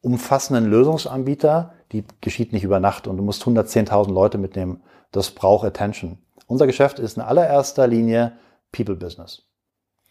[0.00, 4.82] umfassenden Lösungsanbieter, die geschieht nicht über Nacht und du musst 110.000 Leute mitnehmen.
[5.10, 6.18] Das braucht Attention.
[6.46, 8.32] Unser Geschäft ist in allererster Linie
[8.70, 9.48] People Business.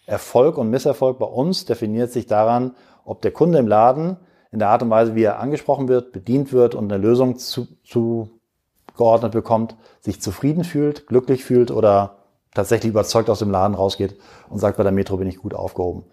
[0.06, 4.18] Erfolg und Misserfolg bei uns definiert sich daran, ob der Kunde im Laden
[4.52, 7.68] in der Art und Weise, wie er angesprochen wird, bedient wird und eine Lösung zu,
[7.84, 12.18] zugeordnet bekommt, sich zufrieden fühlt, glücklich fühlt oder
[12.54, 14.16] tatsächlich überzeugt aus dem Laden rausgeht
[14.50, 16.04] und sagt, bei der Metro bin ich gut aufgehoben.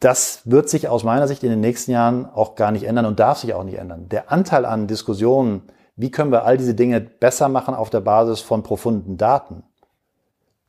[0.00, 3.20] Das wird sich aus meiner Sicht in den nächsten Jahren auch gar nicht ändern und
[3.20, 4.08] darf sich auch nicht ändern.
[4.08, 5.62] Der Anteil an Diskussionen,
[5.94, 9.62] wie können wir all diese Dinge besser machen auf der Basis von profunden Daten,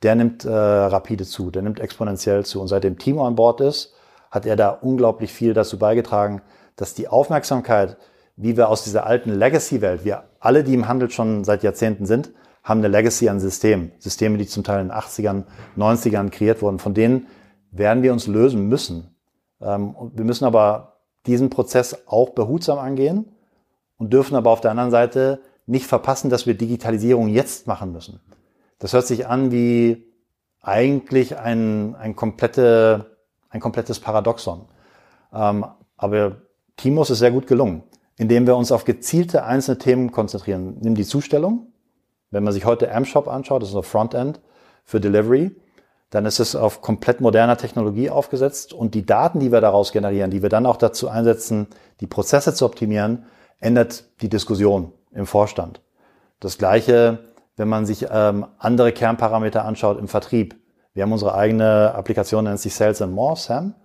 [0.04, 2.62] der nimmt äh, rapide zu, der nimmt exponentiell zu.
[2.62, 3.94] Und seitdem Timo an Bord ist,
[4.30, 6.42] hat er da unglaublich viel dazu beigetragen,
[6.76, 7.98] dass die Aufmerksamkeit,
[8.36, 12.32] wie wir aus dieser alten Legacy-Welt, wir alle, die im Handel schon seit Jahrzehnten sind,
[12.64, 13.92] haben eine Legacy an Systemen.
[14.00, 15.44] Systeme, die zum Teil in den 80ern,
[15.78, 16.80] 90ern kreiert wurden.
[16.80, 17.28] Von denen
[17.72, 19.16] werden wir uns lösen müssen.
[19.62, 23.26] Ähm, wir müssen aber diesen Prozess auch behutsam angehen
[23.98, 28.20] und dürfen aber auf der anderen Seite nicht verpassen, dass wir Digitalisierung jetzt machen müssen.
[28.82, 30.12] Das hört sich an wie
[30.60, 33.16] eigentlich ein, ein, komplette,
[33.50, 34.66] ein komplettes Paradoxon.
[35.32, 35.66] Ähm,
[35.98, 36.38] aber
[36.78, 37.84] Timos ist sehr gut gelungen,
[38.18, 40.78] indem wir uns auf gezielte einzelne Themen konzentrieren.
[40.82, 41.68] Nimm die Zustellung.
[42.32, 44.40] Wenn man sich heute M-Shop anschaut, das ist so Frontend
[44.84, 45.56] für Delivery,
[46.10, 50.32] dann ist es auf komplett moderner Technologie aufgesetzt und die Daten, die wir daraus generieren,
[50.32, 51.68] die wir dann auch dazu einsetzen,
[52.00, 53.26] die Prozesse zu optimieren,
[53.60, 55.82] ändert die Diskussion im Vorstand.
[56.40, 57.20] Das gleiche
[57.62, 60.56] wenn man sich ähm, andere Kernparameter anschaut im Vertrieb.
[60.96, 63.76] Wir haben unsere eigene Applikation, nennt sich Sales and More, Sam.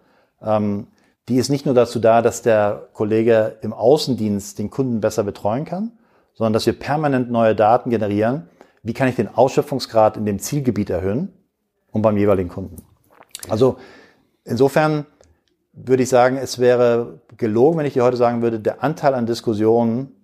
[0.43, 0.87] Ähm,
[1.29, 5.67] die ist nicht nur dazu da, dass der Kollege im Außendienst den Kunden besser betreuen
[5.67, 5.93] kann,
[6.33, 8.49] sondern dass wir permanent neue Daten generieren.
[8.83, 11.35] Wie kann ich den Ausschöpfungsgrad in dem Zielgebiet erhöhen
[11.93, 12.77] und beim jeweiligen Kunden?
[13.51, 13.77] Also
[14.45, 15.05] insofern
[15.75, 19.27] würde ich sagen, es wäre gelogen, wenn ich dir heute sagen würde, der Anteil an
[19.27, 20.15] Diskussionen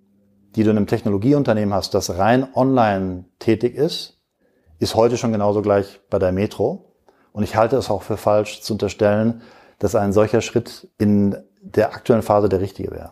[0.55, 4.19] die du in einem Technologieunternehmen hast, das rein online tätig ist,
[4.79, 6.93] ist heute schon genauso gleich bei der Metro.
[7.31, 9.41] Und ich halte es auch für falsch zu unterstellen,
[9.79, 13.11] dass ein solcher Schritt in der aktuellen Phase der richtige wäre.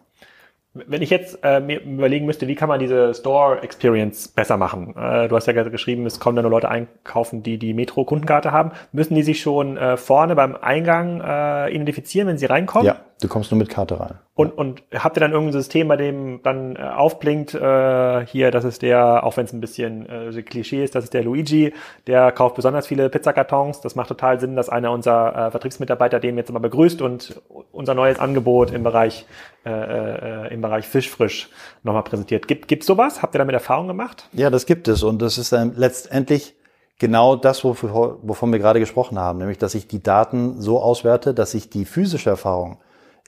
[0.74, 4.96] Wenn ich jetzt äh, mir überlegen müsste, wie kann man diese Store Experience besser machen?
[4.96, 8.72] Äh, du hast ja geschrieben, es kommen da nur Leute einkaufen, die die Metro-Kundenkarte haben.
[8.94, 12.88] Müssen die sich schon äh, vorne beim Eingang äh, identifizieren, wenn sie reinkommen?
[12.88, 14.16] Ja, du kommst nur mit Karte rein.
[14.34, 18.64] Und, und habt ihr dann irgendein System, bei dem dann äh, aufblinkt, äh, hier, das
[18.64, 21.74] ist der, auch wenn es ein bisschen äh, Klischee ist, das ist der Luigi,
[22.08, 23.82] der kauft besonders viele Pizzakartons.
[23.82, 27.42] Das macht total Sinn, dass einer unserer äh, Vertriebsmitarbeiter den jetzt immer begrüßt und
[27.72, 29.26] unser neues Angebot im Bereich,
[29.66, 31.50] äh, äh, im Bereich Fischfrisch
[31.84, 32.48] nochmal präsentiert.
[32.48, 33.22] Gibt gibt's sowas?
[33.22, 34.28] Habt ihr damit Erfahrung gemacht?
[34.34, 35.04] Ja, das gibt es.
[35.04, 36.56] Und das ist dann letztendlich
[36.98, 41.54] genau das, wovon wir gerade gesprochen haben, nämlich dass ich die Daten so auswerte, dass
[41.54, 42.78] ich die physische Erfahrung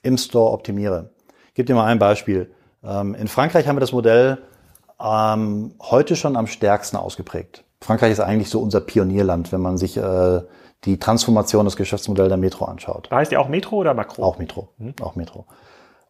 [0.03, 1.09] im Store optimiere.
[1.47, 2.53] Ich gebe dir mal ein Beispiel.
[2.83, 4.37] Ähm, in Frankreich haben wir das Modell
[5.01, 7.63] ähm, heute schon am stärksten ausgeprägt.
[7.81, 10.41] Frankreich ist eigentlich so unser Pionierland, wenn man sich äh,
[10.85, 13.07] die Transformation des Geschäftsmodells der Metro anschaut.
[13.09, 14.23] Da heißt die auch Metro oder Makro?
[14.23, 14.93] Auch Metro, mhm.
[15.01, 15.45] auch Metro.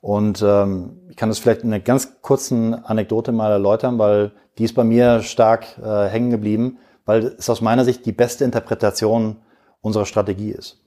[0.02, 4.66] Und ähm, ich kann das vielleicht in einer ganz kurzen Anekdote mal erläutern, weil die
[4.66, 9.38] ist bei mir stark äh, hängen geblieben weil es aus meiner Sicht die beste Interpretation
[9.82, 10.82] unserer Strategie ist.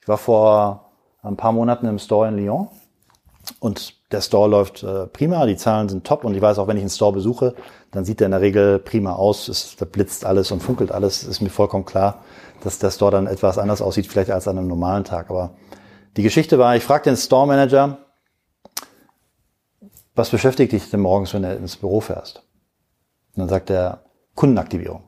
[0.00, 0.81] Ich war vor
[1.22, 2.68] ein paar Monaten im Store in Lyon
[3.60, 6.76] und der Store läuft äh, prima, die Zahlen sind top und ich weiß auch, wenn
[6.76, 7.54] ich einen Store besuche,
[7.90, 11.24] dann sieht der in der Regel prima aus, es, da blitzt alles und funkelt alles,
[11.24, 12.22] ist mir vollkommen klar,
[12.62, 15.30] dass der Store dann etwas anders aussieht, vielleicht als an einem normalen Tag.
[15.30, 15.54] Aber
[16.16, 17.98] die Geschichte war, ich fragte den Store Manager,
[20.14, 22.42] was beschäftigt dich denn morgens, wenn du ins Büro fährst?
[23.34, 24.04] Und dann sagt er,
[24.34, 25.04] Kundenaktivierung.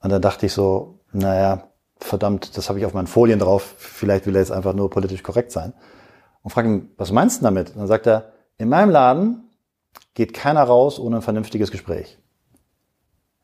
[0.00, 1.68] Und dann dachte ich so, naja,
[1.98, 5.22] verdammt, das habe ich auf meinen Folien drauf, vielleicht will er jetzt einfach nur politisch
[5.22, 5.72] korrekt sein.
[6.42, 7.70] Und frage ihn, was meinst du damit?
[7.70, 9.50] Und dann sagt er, in meinem Laden
[10.14, 12.18] geht keiner raus ohne ein vernünftiges Gespräch.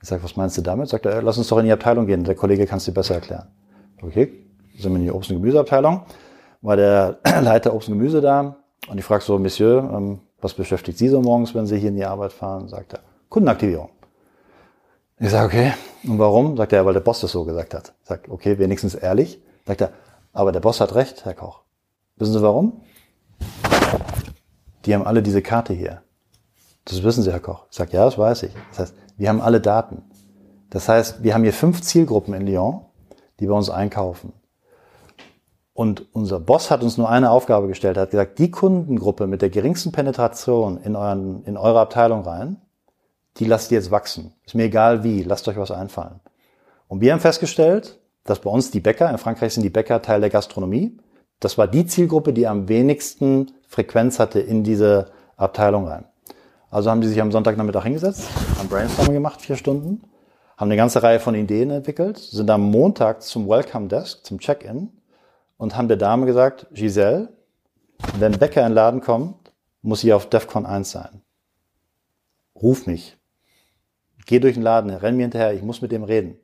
[0.02, 0.88] Ich sage, was meinst du damit?
[0.88, 3.14] Sagt er, lass uns doch in die Abteilung gehen, der Kollege kann es dir besser
[3.14, 3.48] erklären.
[4.00, 4.32] Okay,
[4.76, 6.02] sind wir in die Obst- und Gemüseabteilung,
[6.60, 8.56] war der Leiter Obst und Gemüse da
[8.88, 11.96] und ich frage so, Monsieur, ähm, was beschäftigt Sie so morgens, wenn Sie hier in
[11.96, 12.68] die Arbeit fahren?
[12.68, 13.90] Sagt er, Kundenaktivierung.
[15.18, 15.72] Ich sage, okay,
[16.04, 16.56] und warum?
[16.56, 17.92] Sagt er, weil der Boss das so gesagt hat.
[18.02, 19.40] Sage, okay, wenigstens ehrlich.
[19.66, 19.92] Sagt er,
[20.32, 21.60] aber der Boss hat recht, Herr Koch.
[22.16, 22.82] Wissen Sie warum?
[24.84, 26.02] Die haben alle diese Karte hier.
[26.84, 27.66] Das wissen Sie, Herr Koch.
[27.70, 28.52] Ich sage, ja, das weiß ich.
[28.70, 30.02] Das heißt, wir haben alle Daten.
[30.70, 32.80] Das heißt, wir haben hier fünf Zielgruppen in Lyon,
[33.38, 34.32] die bei uns einkaufen.
[35.74, 37.96] Und unser Boss hat uns nur eine Aufgabe gestellt.
[37.96, 42.56] Hat gesagt, die Kundengruppe mit der geringsten Penetration in, euren, in eure Abteilung rein,
[43.38, 44.32] die lasst ihr jetzt wachsen.
[44.44, 46.20] Ist mir egal wie, lasst euch was einfallen.
[46.88, 50.20] Und wir haben festgestellt, dass bei uns die Bäcker, in Frankreich sind die Bäcker Teil
[50.20, 50.98] der Gastronomie.
[51.40, 56.04] Das war die Zielgruppe, die am wenigsten Frequenz hatte in diese Abteilung rein.
[56.70, 58.28] Also haben die sich am Sonntagnachmittag hingesetzt,
[58.58, 60.02] haben Brainstorming gemacht, vier Stunden,
[60.56, 64.90] haben eine ganze Reihe von Ideen entwickelt, sind am Montag zum Welcome Desk, zum Check-in
[65.58, 67.28] und haben der Dame gesagt, Giselle,
[68.18, 69.52] wenn Bäcker in den Laden kommt,
[69.82, 71.22] muss sie auf DEFCON 1 sein.
[72.54, 73.16] Ruf mich.
[74.26, 76.38] Geh durch den Laden, renn mir hinterher, ich muss mit dem reden.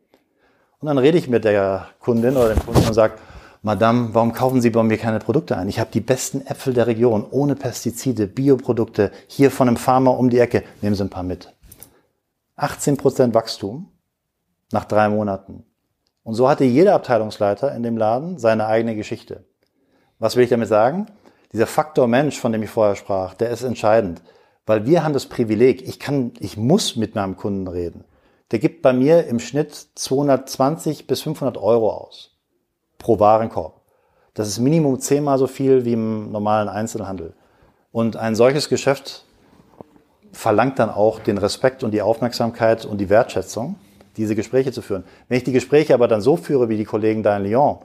[0.80, 3.14] Und dann rede ich mit der Kundin oder dem Kunden und sage,
[3.62, 5.68] Madame, warum kaufen Sie bei mir keine Produkte ein?
[5.68, 10.30] Ich habe die besten Äpfel der Region, ohne Pestizide, Bioprodukte, hier von einem Farmer um
[10.30, 10.62] die Ecke.
[10.80, 11.52] Nehmen Sie ein paar mit.
[12.56, 13.90] 18 Prozent Wachstum
[14.70, 15.64] nach drei Monaten.
[16.22, 19.44] Und so hatte jeder Abteilungsleiter in dem Laden seine eigene Geschichte.
[20.18, 21.06] Was will ich damit sagen?
[21.52, 24.22] Dieser Faktor Mensch, von dem ich vorher sprach, der ist entscheidend.
[24.68, 28.04] Weil wir haben das Privileg, ich kann, ich muss mit meinem Kunden reden.
[28.50, 32.36] Der gibt bei mir im Schnitt 220 bis 500 Euro aus.
[32.98, 33.80] Pro Warenkorb.
[34.34, 37.32] Das ist Minimum zehnmal so viel wie im normalen Einzelhandel.
[37.92, 39.24] Und ein solches Geschäft
[40.32, 43.76] verlangt dann auch den Respekt und die Aufmerksamkeit und die Wertschätzung,
[44.18, 45.04] diese Gespräche zu führen.
[45.28, 47.78] Wenn ich die Gespräche aber dann so führe wie die Kollegen da in Lyon,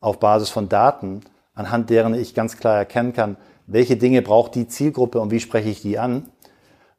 [0.00, 1.20] auf Basis von Daten,
[1.52, 3.36] anhand deren ich ganz klar erkennen kann,
[3.72, 6.28] welche Dinge braucht die Zielgruppe und wie spreche ich die an,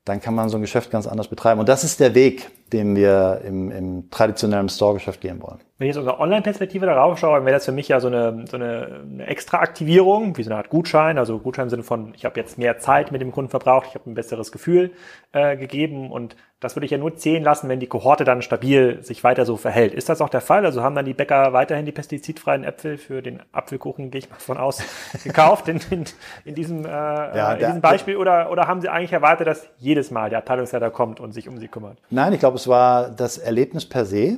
[0.05, 1.59] dann kann man so ein Geschäft ganz anders betreiben.
[1.59, 5.59] Und das ist der Weg, den wir im, im traditionellen Store-Geschäft gehen wollen.
[5.81, 8.45] Wenn ich jetzt unsere Online-Perspektive darauf schaue, dann wäre das für mich ja so eine,
[8.47, 12.23] so eine, eine Extra-Aktivierung, wie so eine Art Gutschein, also Gutschein im Sinne von, ich
[12.23, 14.91] habe jetzt mehr Zeit mit dem Kunden verbraucht, ich habe ein besseres Gefühl
[15.31, 19.01] äh, gegeben und das würde ich ja nur zählen lassen, wenn die Kohorte dann stabil
[19.01, 19.95] sich weiter so verhält.
[19.95, 20.67] Ist das auch der Fall?
[20.67, 24.37] Also haben dann die Bäcker weiterhin die pestizidfreien Äpfel für den Apfelkuchen, gehe ich mal
[24.37, 24.83] von aus,
[25.23, 26.05] gekauft in, in,
[26.45, 28.17] in, diesem, äh, ja, in diesem Beispiel?
[28.17, 31.57] Oder, oder haben sie eigentlich erwartet, dass jedes Mal der Abteilungsleiter kommt und sich um
[31.57, 31.97] sie kümmert?
[32.11, 34.37] Nein, ich glaube, es war das Erlebnis per se,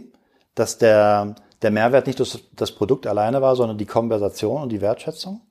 [0.56, 4.82] dass der, der Mehrwert nicht das, das Produkt alleine war, sondern die Konversation und die
[4.82, 5.42] Wertschätzung.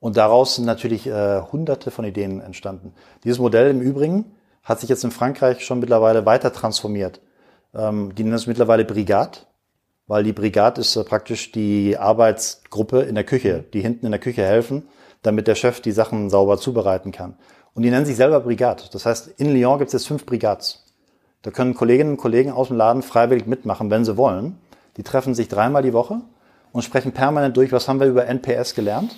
[0.00, 2.94] Und daraus sind natürlich äh, hunderte von Ideen entstanden.
[3.22, 4.32] Dieses Modell im Übrigen
[4.62, 7.20] hat sich jetzt in Frankreich schon mittlerweile weiter transformiert.
[7.74, 9.38] Ähm, die nennen es mittlerweile Brigade,
[10.06, 14.20] weil die Brigade ist äh, praktisch die Arbeitsgruppe in der Küche, die hinten in der
[14.20, 14.88] Küche helfen,
[15.22, 17.36] damit der Chef die Sachen sauber zubereiten kann.
[17.74, 18.84] Und die nennen sich selber Brigade.
[18.92, 20.89] Das heißt, in Lyon gibt es jetzt fünf Brigades.
[21.42, 24.58] Da können Kolleginnen und Kollegen aus dem Laden freiwillig mitmachen, wenn sie wollen.
[24.96, 26.20] Die treffen sich dreimal die Woche
[26.72, 29.16] und sprechen permanent durch, was haben wir über NPS gelernt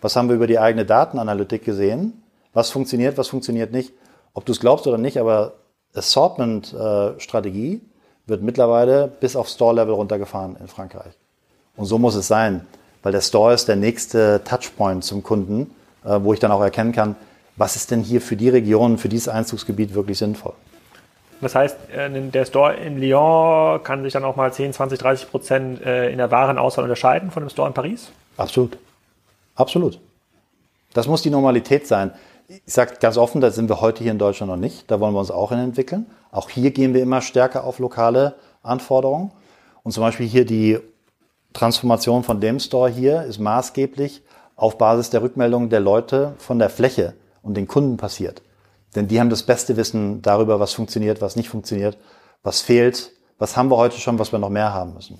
[0.00, 2.22] Was haben wir über die eigene Datenanalytik gesehen?
[2.52, 3.92] Was funktioniert, was funktioniert nicht?
[4.34, 5.54] Ob du es glaubst oder nicht, aber
[5.94, 7.80] Assortment-Strategie
[8.26, 11.14] wird mittlerweile bis auf Store-Level runtergefahren in Frankreich.
[11.76, 12.66] Und so muss es sein,
[13.02, 16.92] weil der Store ist der nächste Touchpoint zum Kunden, äh, wo ich dann auch erkennen
[16.92, 17.16] kann,
[17.56, 20.54] was ist denn hier für die Region, für dieses Einzugsgebiet wirklich sinnvoll.
[21.40, 25.30] Das heißt, äh, der Store in Lyon kann sich dann auch mal 10, 20, 30
[25.30, 28.10] Prozent äh, in der Warenauswahl unterscheiden von dem Store in Paris?
[28.36, 28.78] Absolut.
[29.54, 30.00] Absolut.
[30.92, 32.12] Das muss die Normalität sein.
[32.48, 34.90] Ich sage ganz offen, da sind wir heute hier in Deutschland noch nicht.
[34.90, 36.06] Da wollen wir uns auch hin entwickeln.
[36.30, 39.30] Auch hier gehen wir immer stärker auf lokale Anforderungen.
[39.82, 40.78] Und zum Beispiel hier die
[41.52, 44.22] Transformation von dem Store hier ist maßgeblich
[44.56, 48.42] auf Basis der Rückmeldungen der Leute von der Fläche und den Kunden passiert.
[48.94, 51.98] Denn die haben das beste Wissen darüber, was funktioniert, was nicht funktioniert,
[52.42, 55.18] was fehlt, was haben wir heute schon, was wir noch mehr haben müssen.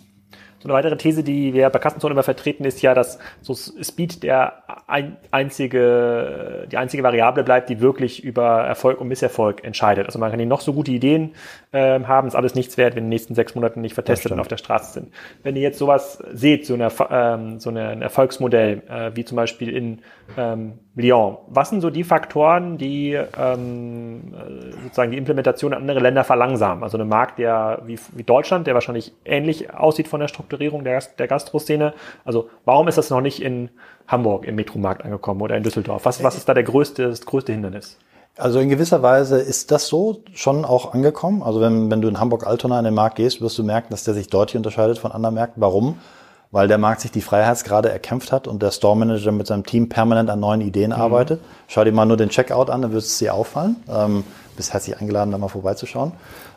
[0.65, 4.23] So eine weitere These, die wir bei Kassenzone immer vertreten, ist ja, dass so Speed
[4.23, 10.07] der ein, einzige, die einzige Variable bleibt, die wirklich über Erfolg und Misserfolg entscheidet.
[10.07, 11.35] Also man kann hier noch so gute Ideen
[11.75, 14.49] äh, haben, ist alles nichts wert, wenn den nächsten sechs Monaten nicht vertestet und auf
[14.49, 15.13] der Straße sind.
[15.43, 19.75] Wenn ihr jetzt sowas seht, so, eine, ähm, so ein Erfolgsmodell, äh, wie zum Beispiel
[19.75, 19.99] in
[20.39, 21.39] ähm, Lyon.
[21.49, 24.33] Was sind so die Faktoren, die ähm,
[24.85, 26.85] sozusagen die Implementation in andere Länder verlangsamen?
[26.85, 31.03] Also ein Markt, der wie, wie Deutschland, der wahrscheinlich ähnlich aussieht von der Strukturierung der,
[31.19, 31.95] der Gastroszene.
[32.25, 33.71] Also warum ist das noch nicht in
[34.07, 36.05] Hamburg im Metromarkt angekommen oder in Düsseldorf?
[36.05, 37.99] Was, was ist da der größte, das größte Hindernis?
[38.37, 41.43] Also in gewisser Weise ist das so schon auch angekommen.
[41.43, 44.15] Also wenn, wenn du in Hamburg-Altona in den Markt gehst, wirst du merken, dass der
[44.15, 45.61] sich deutlich unterscheidet von anderen Märkten.
[45.61, 45.99] Warum?
[46.55, 49.89] weil der Markt sich die Freiheitsgrade erkämpft hat und der Store Manager mit seinem Team
[49.89, 51.01] permanent an neuen Ideen mhm.
[51.01, 51.41] arbeitet.
[51.67, 53.75] Schau dir mal nur den Checkout an, dann wird es dir auffallen.
[53.89, 54.23] Ähm,
[54.55, 56.13] bist herzlich eingeladen, da mal vorbeizuschauen.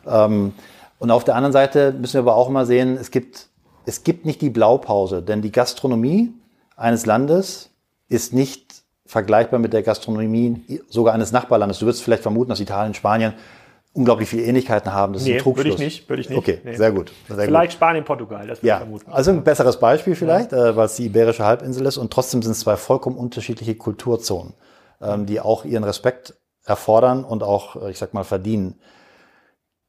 [0.06, 0.54] Ähm,
[1.00, 3.48] und auf der anderen Seite müssen wir aber auch immer sehen, es gibt,
[3.88, 6.32] es gibt nicht die Blaupause, denn die Gastronomie
[6.76, 7.72] eines Landes
[8.08, 8.67] ist nicht
[9.08, 11.80] vergleichbar mit der Gastronomie sogar eines Nachbarlandes.
[11.80, 13.34] Du würdest vielleicht vermuten, dass Italien, Spanien
[13.98, 15.14] unglaublich viele Ähnlichkeiten haben.
[15.14, 15.66] Das nee, ist ein Trugschluss.
[15.66, 16.38] Würde ich nicht, würde ich nicht.
[16.38, 16.76] Okay, nee.
[16.76, 17.12] sehr gut.
[17.28, 17.78] Sehr vielleicht gut.
[17.78, 18.76] Spanien, Portugal, das würde ja.
[18.76, 19.12] ich vermuten.
[19.12, 20.70] Also ein besseres Beispiel vielleicht, ja.
[20.70, 24.54] äh, weil es die Iberische Halbinsel ist und trotzdem sind es zwei vollkommen unterschiedliche Kulturzonen,
[25.02, 28.76] ähm, die auch ihren Respekt erfordern und auch, äh, ich sag mal, verdienen.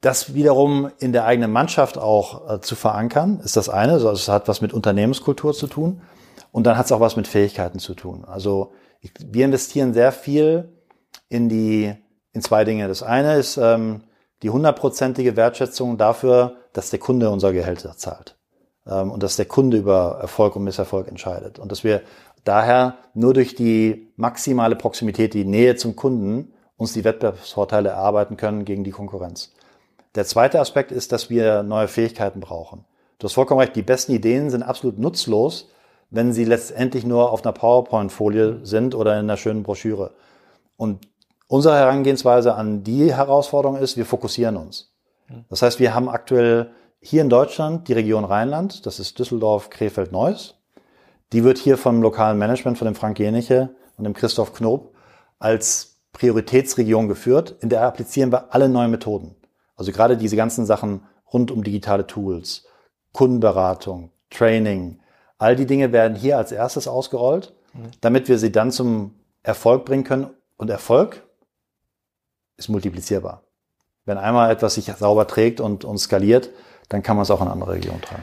[0.00, 3.94] Das wiederum in der eigenen Mannschaft auch äh, zu verankern, ist das eine.
[3.94, 6.00] Also es hat was mit Unternehmenskultur zu tun
[6.52, 8.24] und dann hat es auch was mit Fähigkeiten zu tun.
[8.24, 10.68] Also ich, wir investieren sehr viel
[11.28, 11.94] in die
[12.32, 12.88] in zwei Dinge.
[12.88, 14.03] Das eine ist ähm,
[14.42, 18.36] die hundertprozentige Wertschätzung dafür, dass der Kunde unser Gehälter zahlt
[18.86, 22.03] ähm, und dass der Kunde über Erfolg und Misserfolg entscheidet und dass wir
[22.44, 28.64] daher nur durch die maximale Proximität, die Nähe zum Kunden uns die Wettbewerbsvorteile erarbeiten können
[28.64, 29.53] gegen die Konkurrenz.
[30.14, 32.84] Der zweite Aspekt ist, dass wir neue Fähigkeiten brauchen.
[33.18, 35.68] Du hast vollkommen recht, die besten Ideen sind absolut nutzlos,
[36.11, 40.12] wenn sie letztendlich nur auf einer PowerPoint-Folie sind oder in einer schönen Broschüre.
[40.76, 41.06] Und
[41.50, 44.92] Unsere Herangehensweise an die Herausforderung ist, wir fokussieren uns.
[45.48, 50.12] Das heißt, wir haben aktuell hier in Deutschland die Region Rheinland, das ist Düsseldorf, Krefeld,
[50.12, 50.56] Neuss.
[51.32, 54.94] Die wird hier vom lokalen Management, von dem Frank Jeniche und dem Christoph Knob
[55.38, 57.56] als Prioritätsregion geführt.
[57.61, 59.34] In der applizieren wir alle neuen Methoden.
[59.74, 61.02] Also gerade diese ganzen Sachen
[61.32, 62.66] rund um digitale Tools,
[63.12, 65.00] Kundenberatung, Training,
[65.39, 67.91] all die Dinge werden hier als erstes ausgerollt, mhm.
[68.01, 70.30] damit wir sie dann zum Erfolg bringen können.
[70.57, 71.24] Und Erfolg
[72.57, 73.43] ist multiplizierbar.
[74.05, 76.51] Wenn einmal etwas sich sauber trägt und, und skaliert,
[76.89, 78.22] dann kann man es auch in andere Regionen tragen.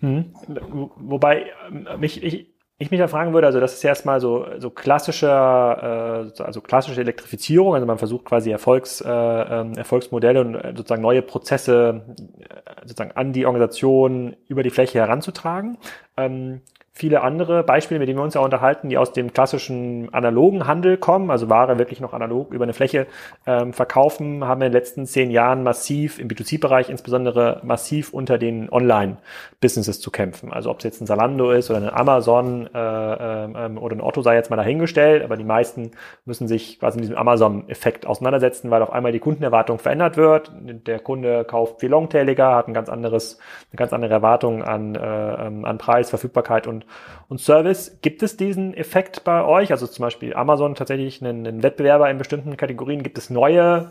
[0.00, 0.90] Mhm.
[0.96, 1.50] Wobei
[1.88, 5.26] äh, mich, ich, ich mich da fragen würde, also das ist erstmal so, so klassische,
[5.26, 11.00] äh, also klassische Elektrifizierung, also man versucht quasi Erfolgs, äh, ähm, Erfolgsmodelle und äh, sozusagen
[11.00, 12.02] neue Prozesse
[12.40, 15.78] äh, sozusagen an die Organisation über die Fläche heranzutragen.
[16.18, 16.60] Ähm,
[16.96, 20.96] viele andere Beispiele, mit denen wir uns ja unterhalten, die aus dem klassischen analogen Handel
[20.96, 23.06] kommen, also Ware wirklich noch analog über eine Fläche
[23.46, 28.38] ähm, verkaufen, haben wir in den letzten zehn Jahren massiv im B2C-Bereich insbesondere massiv unter
[28.38, 30.54] den Online-Businesses zu kämpfen.
[30.54, 34.22] Also ob es jetzt ein Salando ist oder ein Amazon äh, ähm, oder ein Otto
[34.22, 35.90] sei jetzt mal dahingestellt, aber die meisten
[36.24, 40.50] müssen sich quasi mit diesem Amazon-Effekt auseinandersetzen, weil auf einmal die Kundenerwartung verändert wird.
[40.62, 43.38] Der Kunde kauft viel longtailiger, hat ein ganz anderes,
[43.70, 46.85] eine ganz andere Erwartung an, äh, ähm, an Preis, Verfügbarkeit und
[47.28, 47.98] und Service.
[48.02, 49.70] Gibt es diesen Effekt bei euch?
[49.70, 53.02] Also zum Beispiel Amazon tatsächlich einen, einen Wettbewerber in bestimmten Kategorien.
[53.02, 53.90] Gibt es neue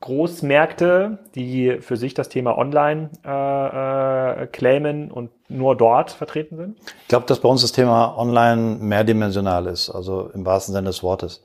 [0.00, 6.78] Großmärkte, die für sich das Thema Online äh, äh, claimen und nur dort vertreten sind?
[7.02, 11.02] Ich glaube, dass bei uns das Thema Online mehrdimensional ist, also im wahrsten Sinne des
[11.02, 11.42] Wortes.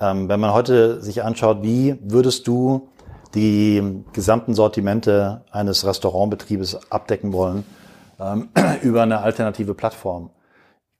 [0.00, 2.88] Ähm, wenn man heute sich anschaut, wie würdest du
[3.34, 7.64] die gesamten Sortimente eines Restaurantbetriebes abdecken wollen,
[8.18, 8.50] ähm,
[8.82, 10.30] über eine alternative Plattform.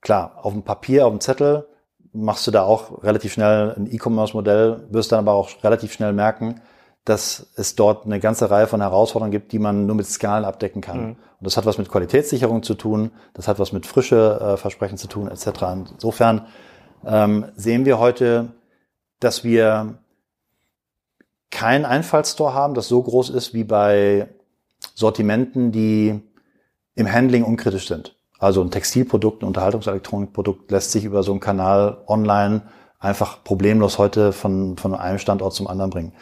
[0.01, 1.67] klar, auf dem Papier, auf dem Zettel
[2.13, 6.61] machst du da auch relativ schnell ein E-Commerce-Modell, wirst dann aber auch relativ schnell merken,
[7.05, 10.83] dass es dort eine ganze Reihe von Herausforderungen gibt, die man nur mit Skalen abdecken
[10.83, 11.01] kann.
[11.01, 11.11] Mhm.
[11.41, 14.99] Und das hat was mit Qualitätssicherung zu tun, das hat was mit frische äh, Versprechen
[14.99, 15.49] zu tun, etc.
[15.93, 16.47] Insofern
[17.07, 18.49] ähm, sehen wir heute,
[19.21, 19.99] dass wir
[21.51, 24.29] kein Einfallstor haben, das so groß ist wie bei
[24.95, 26.21] Sortimenten, die
[26.99, 28.17] im Handling unkritisch sind.
[28.41, 32.63] Also ein Textilprodukt, ein Unterhaltungselektronikprodukt lässt sich über so einen Kanal online
[32.99, 36.13] einfach problemlos heute von, von einem Standort zum anderen bringen.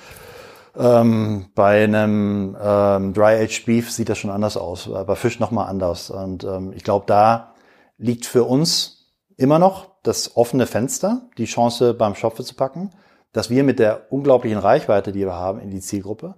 [0.78, 6.10] Ähm, bei einem ähm, Dry-Aged Beef sieht das schon anders aus, bei Fisch nochmal anders.
[6.10, 7.54] Und ähm, ich glaube, da
[7.96, 12.90] liegt für uns immer noch das offene Fenster, die Chance beim Schopfe zu packen,
[13.32, 16.34] dass wir mit der unglaublichen Reichweite, die wir haben in die Zielgruppe,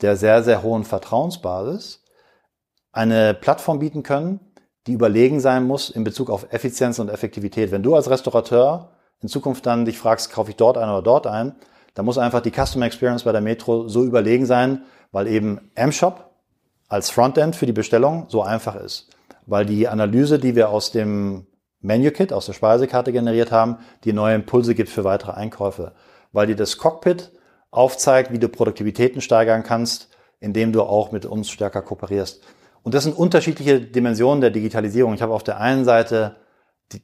[0.00, 2.01] der sehr, sehr hohen Vertrauensbasis,
[2.92, 4.40] eine Plattform bieten können,
[4.86, 7.70] die überlegen sein muss in Bezug auf Effizienz und Effektivität.
[7.70, 8.90] Wenn du als Restaurateur
[9.20, 11.54] in Zukunft dann dich fragst, kaufe ich dort ein oder dort ein,
[11.94, 14.82] dann muss einfach die Customer Experience bei der Metro so überlegen sein,
[15.12, 16.30] weil eben M-Shop
[16.88, 19.08] als Frontend für die Bestellung so einfach ist.
[19.46, 21.46] Weil die Analyse, die wir aus dem
[21.80, 25.92] Menu-Kit, aus der Speisekarte generiert haben, die neue Impulse gibt für weitere Einkäufe.
[26.32, 27.32] Weil die das Cockpit
[27.70, 30.08] aufzeigt, wie du Produktivitäten steigern kannst,
[30.40, 32.42] indem du auch mit uns stärker kooperierst.
[32.82, 35.14] Und das sind unterschiedliche Dimensionen der Digitalisierung.
[35.14, 36.36] Ich habe auf der einen Seite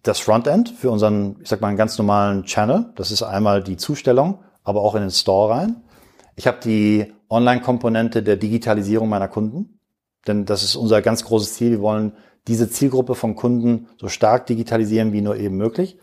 [0.03, 2.93] das Frontend für unseren, ich sag mal, einen ganz normalen Channel.
[2.97, 5.83] Das ist einmal die Zustellung, aber auch in den Store rein.
[6.37, 9.79] Ich habe die Online-Komponente der Digitalisierung meiner Kunden.
[10.27, 11.71] Denn das ist unser ganz großes Ziel.
[11.71, 12.13] Wir wollen
[12.49, 15.99] diese Zielgruppe von Kunden so stark digitalisieren wie nur eben möglich.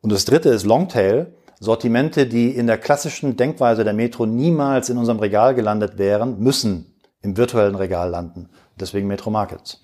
[0.00, 1.34] Und das dritte ist Longtail.
[1.60, 6.94] Sortimente, die in der klassischen Denkweise der Metro niemals in unserem Regal gelandet wären, müssen
[7.22, 8.50] im virtuellen Regal landen.
[8.78, 9.82] Deswegen Metro Markets.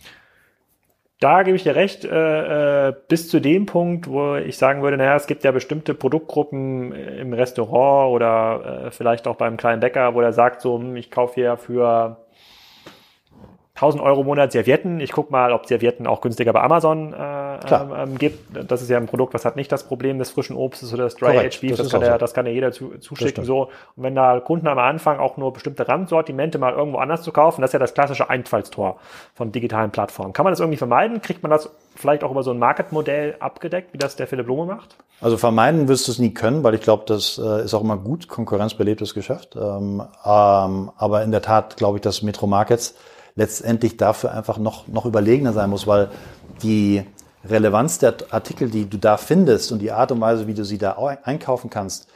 [1.20, 4.97] Da gebe ich dir recht, äh, äh, bis zu dem Punkt, wo ich sagen würde,
[4.97, 10.14] naja, es gibt ja bestimmte Produktgruppen im Restaurant oder äh, vielleicht auch beim kleinen Bäcker,
[10.14, 12.16] wo der sagt so, hm, ich kaufe hier für
[13.81, 15.01] 1000 Euro im Monat Servietten.
[15.01, 18.70] Ich gucke mal, ob Servietten auch günstiger bei Amazon äh, ähm, ähm, gibt.
[18.70, 21.14] Das ist ja ein Produkt, was hat nicht das Problem des frischen Obstes oder des
[21.14, 21.70] Dry Age Beef.
[21.70, 22.18] Das, das, kann ja, so.
[22.18, 23.45] das kann ja jeder zu, zuschicken.
[23.45, 23.70] So.
[23.97, 27.62] Und wenn da Kunden am Anfang auch nur bestimmte Randsortimente mal irgendwo anders zu kaufen,
[27.62, 28.99] das ist ja das klassische Einfallstor
[29.35, 30.35] von digitalen Plattformen.
[30.35, 31.22] Kann man das irgendwie vermeiden?
[31.22, 34.66] Kriegt man das vielleicht auch über so ein Market-Modell abgedeckt, wie das der Philipp Blume
[34.66, 34.97] macht?
[35.22, 37.97] Also vermeiden wirst du es nie können, weil ich glaube, das äh, ist auch immer
[37.97, 39.57] gut, konkurrenzbelebtes Geschäft.
[39.57, 42.95] Ähm, ähm, aber in der Tat glaube ich, dass Metro Markets
[43.41, 46.11] letztendlich dafür einfach noch, noch überlegener sein muss, weil
[46.62, 47.03] die
[47.43, 50.76] Relevanz der Artikel, die du da findest und die Art und Weise, wie du sie
[50.76, 52.07] da einkaufen kannst,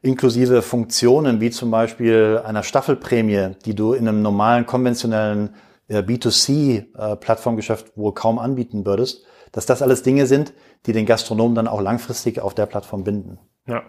[0.00, 5.54] inklusive Funktionen wie zum Beispiel einer Staffelprämie, die du in einem normalen, konventionellen
[5.88, 10.54] äh, B2C-Plattformgeschäft äh, wohl kaum anbieten würdest, dass das alles Dinge sind,
[10.86, 13.38] die den Gastronomen dann auch langfristig auf der Plattform binden.
[13.66, 13.82] Ja,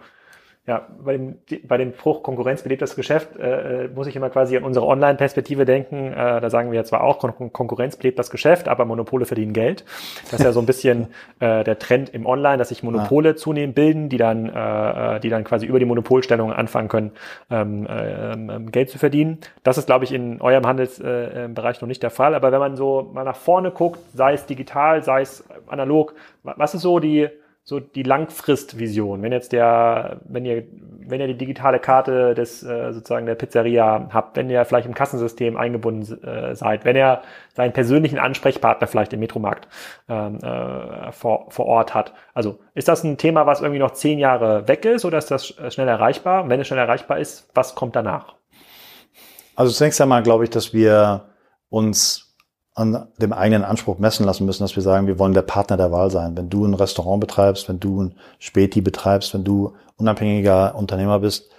[0.66, 1.36] ja, bei dem,
[1.68, 4.86] bei dem Bruch Konkurrenz belebt das Geschäft, äh, äh, muss ich immer quasi an unsere
[4.86, 6.14] Online-Perspektive denken.
[6.14, 9.52] Äh, da sagen wir ja zwar auch, Kon Konkurrenz belebt das Geschäft, aber Monopole verdienen
[9.52, 9.84] Geld.
[10.32, 11.08] Das ist ja so ein bisschen
[11.42, 13.36] äh, der Trend im Online, dass sich Monopole ja.
[13.36, 17.12] zunehmend bilden, die dann, äh, äh, die dann quasi über die Monopolstellung anfangen können,
[17.52, 19.40] ähm, äh, Geld zu verdienen.
[19.64, 22.36] Das ist, glaube ich, in eurem Handelsbereich äh, noch nicht der Fall.
[22.36, 26.74] Aber wenn man so mal nach vorne guckt, sei es digital, sei es analog, was
[26.74, 27.28] ist so die
[27.66, 29.22] so die Langfristvision.
[29.22, 30.66] Wenn jetzt der, wenn ihr,
[31.00, 34.94] wenn ihr die digitale Karte des äh, sozusagen der Pizzeria habt, wenn ihr vielleicht im
[34.94, 37.22] Kassensystem eingebunden äh, seid, wenn ihr
[37.54, 39.70] seinen persönlichen Ansprechpartner vielleicht im Metromarkt
[40.10, 42.14] ähm, äh, vor, vor Ort hat.
[42.34, 45.56] Also ist das ein Thema, was irgendwie noch zehn Jahre weg ist oder ist das
[45.70, 46.50] schnell erreichbar?
[46.50, 48.36] Wenn es schnell erreichbar ist, was kommt danach?
[49.56, 51.30] Also zunächst einmal glaube ich, dass wir
[51.70, 52.23] uns
[52.76, 55.92] an dem eigenen Anspruch messen lassen müssen, dass wir sagen, wir wollen der Partner der
[55.92, 56.36] Wahl sein.
[56.36, 61.52] Wenn du ein Restaurant betreibst, wenn du ein Späti betreibst, wenn du unabhängiger Unternehmer bist,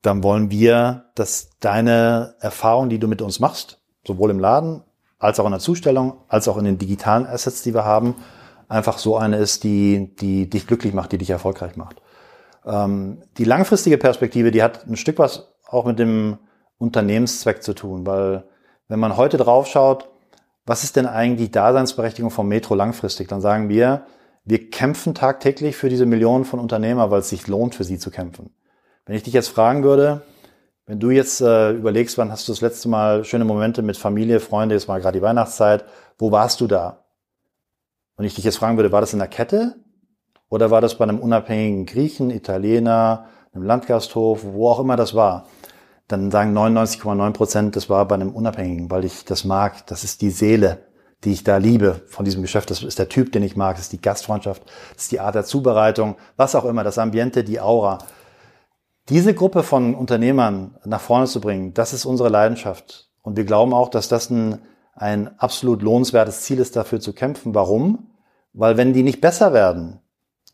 [0.00, 4.82] dann wollen wir, dass deine Erfahrung, die du mit uns machst, sowohl im Laden
[5.18, 8.14] als auch in der Zustellung, als auch in den digitalen Assets, die wir haben,
[8.68, 12.02] einfach so eine ist, die, die dich glücklich macht, die dich erfolgreich macht.
[12.66, 16.38] Ähm, die langfristige Perspektive, die hat ein Stück was auch mit dem
[16.78, 18.44] Unternehmenszweck zu tun, weil
[18.88, 20.10] wenn man heute draufschaut,
[20.66, 23.28] was ist denn eigentlich die Daseinsberechtigung vom Metro langfristig?
[23.28, 24.06] Dann sagen wir,
[24.44, 28.10] wir kämpfen tagtäglich für diese Millionen von Unternehmer, weil es sich lohnt, für sie zu
[28.10, 28.50] kämpfen.
[29.06, 30.22] Wenn ich dich jetzt fragen würde,
[30.86, 34.40] wenn du jetzt äh, überlegst, wann hast du das letzte Mal schöne Momente mit Familie,
[34.40, 35.84] Freunde, jetzt mal gerade die Weihnachtszeit,
[36.18, 37.04] wo warst du da?
[38.16, 39.76] Und ich dich jetzt fragen würde, war das in der Kette?
[40.50, 45.46] Oder war das bei einem unabhängigen Griechen, Italiener, einem Landgasthof, wo auch immer das war?
[46.08, 49.86] Dann sagen 99,9 Prozent, das war bei einem Unabhängigen, weil ich das mag.
[49.86, 50.86] Das ist die Seele,
[51.24, 52.70] die ich da liebe von diesem Geschäft.
[52.70, 54.62] Das ist der Typ, den ich mag, das ist die Gastfreundschaft,
[54.94, 57.98] das ist die Art der Zubereitung, was auch immer, das Ambiente, die Aura.
[59.08, 63.10] Diese Gruppe von Unternehmern nach vorne zu bringen, das ist unsere Leidenschaft.
[63.22, 64.60] Und wir glauben auch, dass das ein,
[64.94, 67.54] ein absolut lohnenswertes Ziel ist, dafür zu kämpfen.
[67.54, 68.10] Warum?
[68.52, 70.00] Weil wenn die nicht besser werden,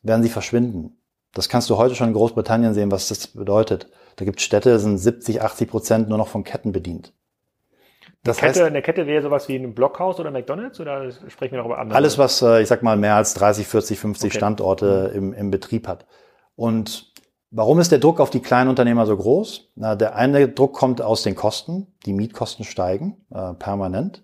[0.02, 0.96] werden sie verschwinden.
[1.32, 3.88] Das kannst du heute schon in Großbritannien sehen, was das bedeutet.
[4.20, 7.14] Da gibt es Städte, sind 70, 80 Prozent nur noch von Ketten bedient.
[8.22, 11.52] Das eine, Kette, heißt, eine Kette wäre sowas wie ein Blockhaus oder McDonalds oder sprechen
[11.52, 11.96] wir noch über andere?
[11.96, 14.36] Alles, was, äh, ich sag mal, mehr als 30, 40, 50 okay.
[14.36, 15.16] Standorte mhm.
[15.16, 16.04] im, im Betrieb hat.
[16.54, 17.14] Und
[17.50, 19.70] warum ist der Druck auf die kleinen Unternehmer so groß?
[19.76, 21.86] Na, der eine Druck kommt aus den Kosten.
[22.04, 24.22] Die Mietkosten steigen äh, permanent.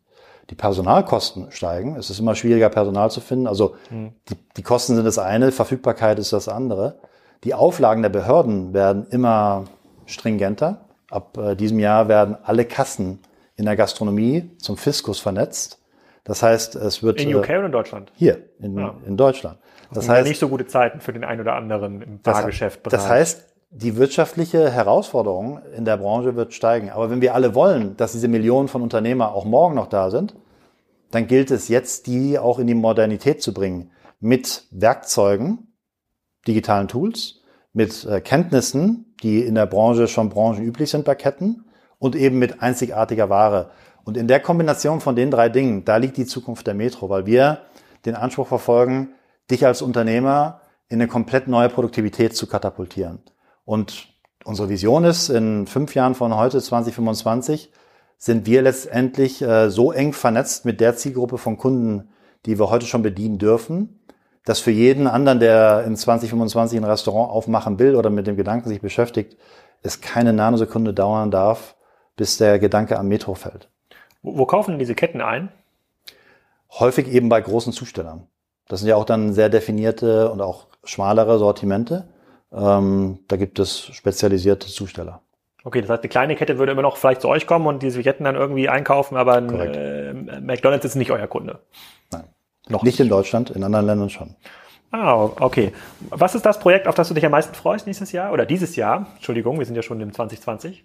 [0.51, 1.97] Die Personalkosten steigen.
[1.97, 3.47] Es ist immer schwieriger, Personal zu finden.
[3.47, 4.12] Also mhm.
[4.28, 6.99] die, die Kosten sind das eine, Verfügbarkeit ist das andere.
[7.44, 9.64] Die Auflagen der Behörden werden immer
[10.07, 10.86] stringenter.
[11.11, 13.20] Ab äh, diesem Jahr werden alle Kassen
[13.57, 15.82] in der Gastronomie zum Fiskus vernetzt.
[16.24, 17.20] Das heißt, es wird.
[17.20, 18.12] In UK äh, oder in Deutschland?
[18.16, 18.94] Hier, in, ja.
[19.07, 19.59] in Deutschland.
[19.90, 20.28] Das, das heißt.
[20.28, 22.84] nicht so gute Zeiten für den einen oder anderen im Fahrgeschäft.
[22.84, 26.90] Das, das heißt, die wirtschaftliche Herausforderung in der Branche wird steigen.
[26.90, 30.34] Aber wenn wir alle wollen, dass diese Millionen von Unternehmer auch morgen noch da sind,
[31.11, 33.90] dann gilt es jetzt, die auch in die Modernität zu bringen.
[34.18, 35.76] Mit Werkzeugen,
[36.46, 37.42] digitalen Tools,
[37.76, 41.66] mit äh, Kenntnissen, die in der Branche schon branchenüblich sind bei Ketten
[41.98, 43.70] und eben mit einzigartiger Ware.
[44.02, 47.26] Und in der Kombination von den drei Dingen, da liegt die Zukunft der Metro, weil
[47.26, 47.60] wir
[48.06, 49.10] den Anspruch verfolgen,
[49.50, 53.18] dich als Unternehmer in eine komplett neue Produktivität zu katapultieren.
[53.66, 54.08] Und
[54.44, 57.70] unsere Vision ist, in fünf Jahren von heute, 2025,
[58.16, 62.08] sind wir letztendlich äh, so eng vernetzt mit der Zielgruppe von Kunden,
[62.46, 64.00] die wir heute schon bedienen dürfen,
[64.47, 68.68] dass für jeden anderen, der in 2025 ein Restaurant aufmachen will oder mit dem Gedanken
[68.68, 69.36] sich beschäftigt,
[69.82, 71.74] es keine Nanosekunde dauern darf,
[72.14, 73.68] bis der Gedanke am Metro fällt.
[74.22, 75.51] Wo, wo kaufen denn diese Ketten ein?
[76.70, 78.28] Häufig eben bei großen Zustellern.
[78.68, 82.09] Das sind ja auch dann sehr definierte und auch schmalere Sortimente.
[82.53, 85.22] Ähm, da gibt es spezialisierte Zusteller.
[85.64, 88.01] Okay, das heißt, eine kleine Kette würde immer noch vielleicht zu euch kommen und diese
[88.01, 91.59] Ketten dann irgendwie einkaufen, aber ein, äh, McDonald's ist nicht euer Kunde.
[92.12, 92.28] Nein.
[92.68, 94.34] Noch nicht in Deutschland, in anderen Ländern schon.
[94.90, 95.72] Ah, okay.
[96.10, 98.32] Was ist das Projekt, auf das du dich am meisten freust nächstes Jahr?
[98.32, 99.06] Oder dieses Jahr?
[99.16, 100.84] Entschuldigung, wir sind ja schon im 2020.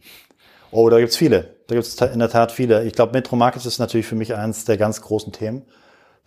[0.71, 1.55] Oh, da gibt's viele.
[1.67, 2.84] Da gibt's in der Tat viele.
[2.86, 5.63] Ich glaube, Metro Markets ist natürlich für mich eines der ganz großen Themen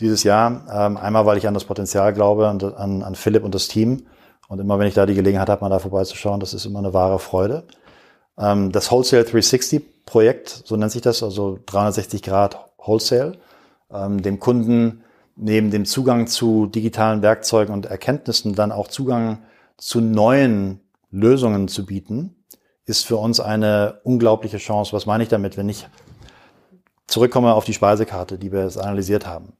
[0.00, 0.64] dieses Jahr.
[0.70, 4.06] Ähm, einmal, weil ich an das Potenzial glaube, an, an, Philipp und das Team.
[4.48, 6.92] Und immer, wenn ich da die Gelegenheit habe, mal da vorbeizuschauen, das ist immer eine
[6.92, 7.64] wahre Freude.
[8.38, 13.38] Ähm, das Wholesale 360 Projekt, so nennt sich das, also 360 Grad Wholesale,
[13.92, 15.03] ähm, dem Kunden
[15.36, 19.42] neben dem Zugang zu digitalen Werkzeugen und Erkenntnissen dann auch Zugang
[19.76, 20.80] zu neuen
[21.10, 22.44] Lösungen zu bieten,
[22.86, 24.92] ist für uns eine unglaubliche Chance.
[24.92, 25.88] Was meine ich damit, wenn ich
[27.06, 29.54] zurückkomme auf die Speisekarte, die wir jetzt analysiert haben?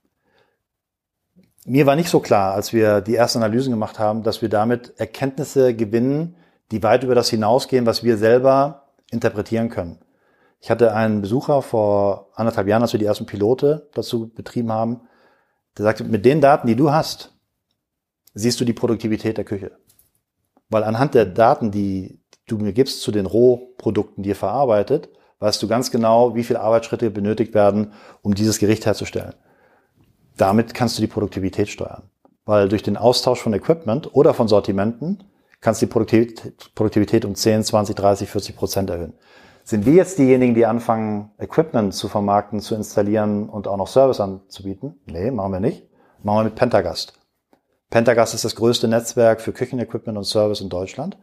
[1.66, 4.92] Mir war nicht so klar, als wir die ersten Analysen gemacht haben, dass wir damit
[4.98, 6.36] Erkenntnisse gewinnen,
[6.70, 9.98] die weit über das hinausgehen, was wir selber interpretieren können.
[10.60, 15.02] Ich hatte einen Besucher vor anderthalb Jahren, als wir die ersten Pilote dazu betrieben haben,
[15.76, 17.32] der sagte, mit den Daten, die du hast,
[18.34, 19.72] siehst du die Produktivität der Küche.
[20.68, 25.08] Weil anhand der Daten, die du mir gibst zu den Rohprodukten, die ihr verarbeitet,
[25.38, 29.34] weißt du ganz genau, wie viele Arbeitsschritte benötigt werden, um dieses Gericht herzustellen.
[30.36, 32.10] Damit kannst du die Produktivität steuern.
[32.44, 35.24] Weil durch den Austausch von Equipment oder von Sortimenten
[35.60, 35.92] kannst du die
[36.74, 39.14] Produktivität um 10, 20, 30, 40 Prozent erhöhen.
[39.66, 44.20] Sind wir jetzt diejenigen, die anfangen, Equipment zu vermarkten, zu installieren und auch noch Service
[44.20, 45.00] anzubieten?
[45.06, 45.88] Nee, machen wir nicht.
[46.22, 47.14] Machen wir mit Pentagast.
[47.88, 51.16] Pentagast ist das größte Netzwerk für Küchenequipment und Service in Deutschland.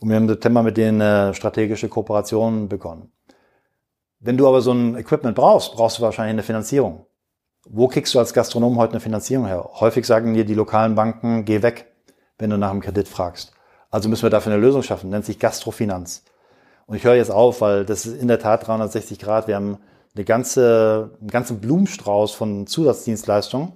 [0.00, 3.12] Und wir haben im September mit denen eine strategische Kooperation begonnen.
[4.18, 7.04] Wenn du aber so ein Equipment brauchst, brauchst du wahrscheinlich eine Finanzierung.
[7.68, 9.68] Wo kriegst du als Gastronom heute eine Finanzierung her?
[9.74, 11.92] Häufig sagen dir die lokalen Banken, geh weg,
[12.38, 13.52] wenn du nach einem Kredit fragst.
[13.90, 16.24] Also müssen wir dafür eine Lösung schaffen, nennt sich Gastrofinanz.
[16.86, 19.48] Und ich höre jetzt auf, weil das ist in der Tat 360 Grad.
[19.48, 19.78] Wir haben
[20.14, 23.72] eine ganze, einen ganzen Blumenstrauß von Zusatzdienstleistungen,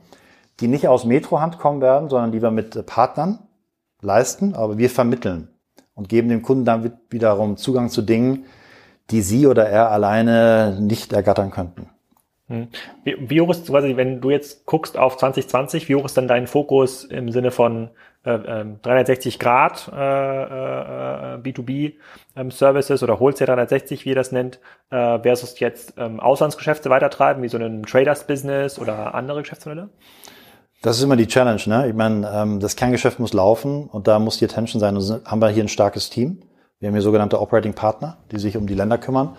[0.60, 3.40] die nicht aus Metrohand kommen werden, sondern die wir mit Partnern
[4.00, 5.48] leisten, aber wir vermitteln
[5.94, 8.44] und geben dem Kunden dann wiederum Zugang zu Dingen,
[9.10, 11.88] die sie oder er alleine nicht ergattern könnten.
[12.46, 12.68] Hm.
[13.04, 16.46] Wie, hoch ist quasi, wenn du jetzt guckst auf 2020, wie hoch ist dann dein
[16.46, 17.90] Fokus im Sinne von
[18.28, 21.94] äh, 360 ähm, Grad äh, äh, B2B
[22.36, 24.60] ähm, oder Wholesale 360, wie ihr das nennt,
[24.90, 29.88] äh, versus jetzt ähm, Auslandsgeschäfte weitertreiben, wie so ein Traders Business oder andere Geschäftsmodelle?
[30.82, 31.60] Das ist immer die Challenge.
[31.66, 31.88] Ne?
[31.88, 34.96] Ich meine, ähm, das Kerngeschäft muss laufen und da muss die Attention sein.
[34.96, 36.42] Und haben wir hier ein starkes Team.
[36.78, 39.36] Wir haben hier sogenannte Operating Partner, die sich um die Länder kümmern.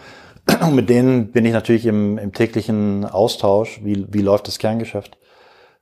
[0.62, 3.80] Und mit denen bin ich natürlich im, im täglichen Austausch.
[3.84, 5.18] Wie, wie läuft das Kerngeschäft?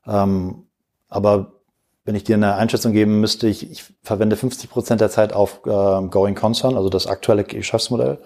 [0.06, 0.68] Ähm,
[1.10, 1.57] aber
[2.08, 5.60] wenn ich dir eine Einschätzung geben müsste, ich, ich verwende 50 Prozent der Zeit auf
[5.66, 8.20] äh, Going Concern, also das aktuelle Geschäftsmodell,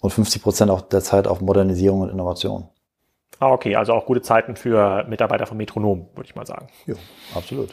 [0.00, 2.68] und 50 Prozent auch der Zeit auf Modernisierung und Innovation.
[3.38, 6.66] Ah, okay, also auch gute Zeiten für Mitarbeiter von Metronom, würde ich mal sagen.
[6.86, 6.96] Ja,
[7.34, 7.70] absolut.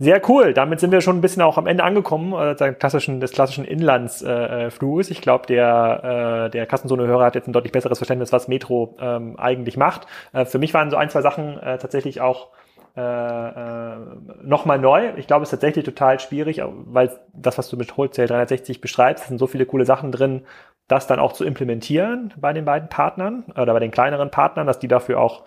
[0.00, 0.52] Sehr cool.
[0.52, 3.64] Damit sind wir schon ein bisschen auch am Ende angekommen äh, des klassischen, des klassischen
[3.64, 5.10] Inlandsfluges.
[5.10, 8.96] Äh, ich glaube, der, äh, der Kassenzone-Hörer hat jetzt ein deutlich besseres Verständnis, was Metro
[9.00, 10.08] ähm, eigentlich macht.
[10.32, 12.48] Äh, für mich waren so ein, zwei Sachen äh, tatsächlich auch
[12.96, 13.96] äh, äh,
[14.42, 15.12] nochmal neu.
[15.16, 19.28] Ich glaube, es ist tatsächlich total schwierig, weil das, was du mit Wholesale 360 beschreibst,
[19.28, 20.42] sind so viele coole Sachen drin,
[20.88, 24.78] das dann auch zu implementieren bei den beiden Partnern oder bei den kleineren Partnern, dass
[24.78, 25.44] die dafür auch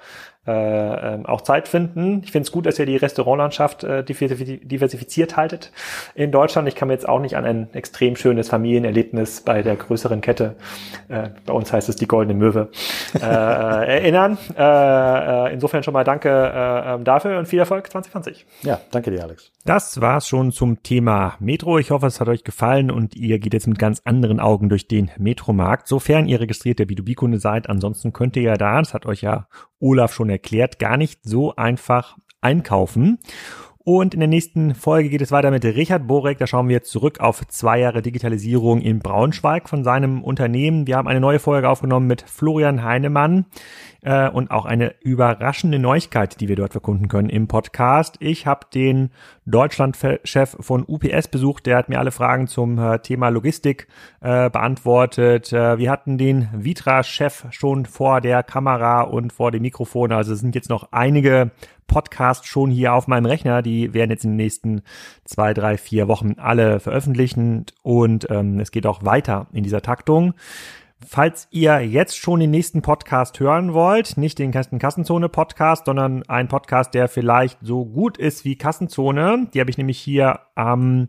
[0.47, 2.21] äh, ähm, auch Zeit finden.
[2.23, 5.71] Ich finde es gut, dass ihr die Restaurantlandschaft äh, diversifiziert haltet
[6.15, 6.67] in Deutschland.
[6.67, 10.55] Ich kann mir jetzt auch nicht an ein extrem schönes Familienerlebnis bei der größeren Kette,
[11.09, 12.69] äh, bei uns heißt es die Goldene Möwe,
[13.13, 14.39] äh, erinnern.
[14.57, 18.45] Äh, äh, insofern schon mal danke äh, ähm, dafür und viel Erfolg 2020.
[18.63, 19.51] Ja, danke dir, Alex.
[19.63, 21.77] Das war's schon zum Thema Metro.
[21.77, 24.87] Ich hoffe, es hat euch gefallen und ihr geht jetzt mit ganz anderen Augen durch
[24.87, 27.69] den Metromarkt, sofern ihr registrierter B2B-Kunde seid.
[27.69, 29.47] Ansonsten könnt ihr ja da, das hat euch ja
[29.79, 33.19] Olaf schon erklärt, gar nicht so einfach einkaufen.
[33.83, 36.37] Und in der nächsten Folge geht es weiter mit Richard Borek.
[36.37, 40.85] Da schauen wir zurück auf zwei Jahre Digitalisierung in Braunschweig von seinem Unternehmen.
[40.85, 43.45] Wir haben eine neue Folge aufgenommen mit Florian Heinemann
[44.03, 48.17] äh, und auch eine überraschende Neuigkeit, die wir dort verkunden können im Podcast.
[48.19, 49.09] Ich habe den
[49.47, 51.65] Deutschlandchef von UPS besucht.
[51.65, 53.87] Der hat mir alle Fragen zum äh, Thema Logistik
[54.19, 55.51] äh, beantwortet.
[55.53, 60.11] Äh, wir hatten den Vitra-Chef schon vor der Kamera und vor dem Mikrofon.
[60.11, 61.49] Also es sind jetzt noch einige
[61.91, 63.61] Podcast schon hier auf meinem Rechner.
[63.61, 64.81] Die werden jetzt in den nächsten
[65.25, 70.33] zwei, drei, vier Wochen alle veröffentlichen und ähm, es geht auch weiter in dieser Taktung.
[71.05, 76.47] Falls ihr jetzt schon den nächsten Podcast hören wollt, nicht den Kassenzone Podcast, sondern einen
[76.47, 81.07] Podcast, der vielleicht so gut ist wie Kassenzone, die habe ich nämlich hier am ähm,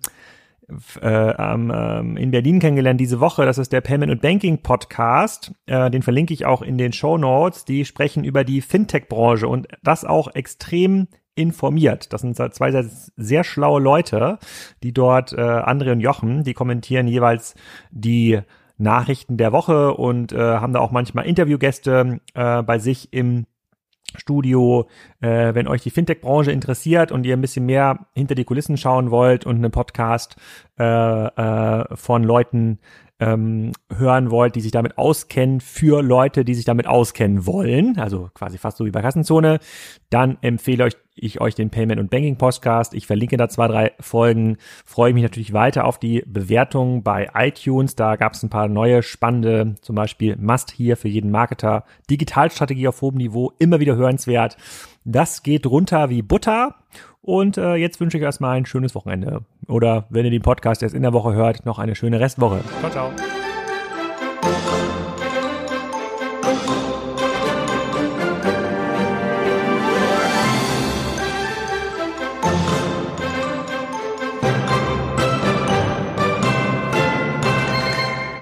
[1.00, 3.44] äh, ähm, in Berlin kennengelernt diese Woche.
[3.44, 5.52] Das ist der Payment und Banking Podcast.
[5.66, 7.64] Äh, den verlinke ich auch in den Show Notes.
[7.64, 12.12] Die sprechen über die Fintech-Branche und das auch extrem informiert.
[12.12, 12.84] Das sind zwei
[13.16, 14.38] sehr schlaue Leute,
[14.82, 17.54] die dort, äh, André und Jochen, die kommentieren jeweils
[17.90, 18.40] die
[18.76, 23.46] Nachrichten der Woche und äh, haben da auch manchmal Interviewgäste äh, bei sich im
[24.16, 24.88] Studio,
[25.20, 29.10] äh, wenn euch die Fintech-Branche interessiert und ihr ein bisschen mehr hinter die Kulissen schauen
[29.10, 30.36] wollt und einen Podcast
[30.78, 32.78] äh, äh, von Leuten
[33.22, 38.30] ähm, hören wollt, die sich damit auskennen, für Leute, die sich damit auskennen wollen, also
[38.34, 39.60] quasi fast so wie bei Kassenzone,
[40.10, 42.94] dann empfehle euch, ich euch den Payment und Banking Podcast.
[42.94, 44.56] Ich verlinke da zwei, drei Folgen.
[44.84, 47.94] Freue mich natürlich weiter auf die Bewertungen bei iTunes.
[47.94, 51.84] Da gab es ein paar neue spannende, zum Beispiel Must hier für jeden Marketer.
[52.10, 54.56] Digitalstrategie auf hohem Niveau, immer wieder hörenswert.
[55.04, 56.76] Das geht runter wie Butter.
[57.20, 59.44] Und äh, jetzt wünsche ich erstmal ein schönes Wochenende.
[59.68, 62.60] Oder wenn ihr den Podcast erst in der Woche hört, noch eine schöne Restwoche.
[62.80, 63.12] Ciao, ciao.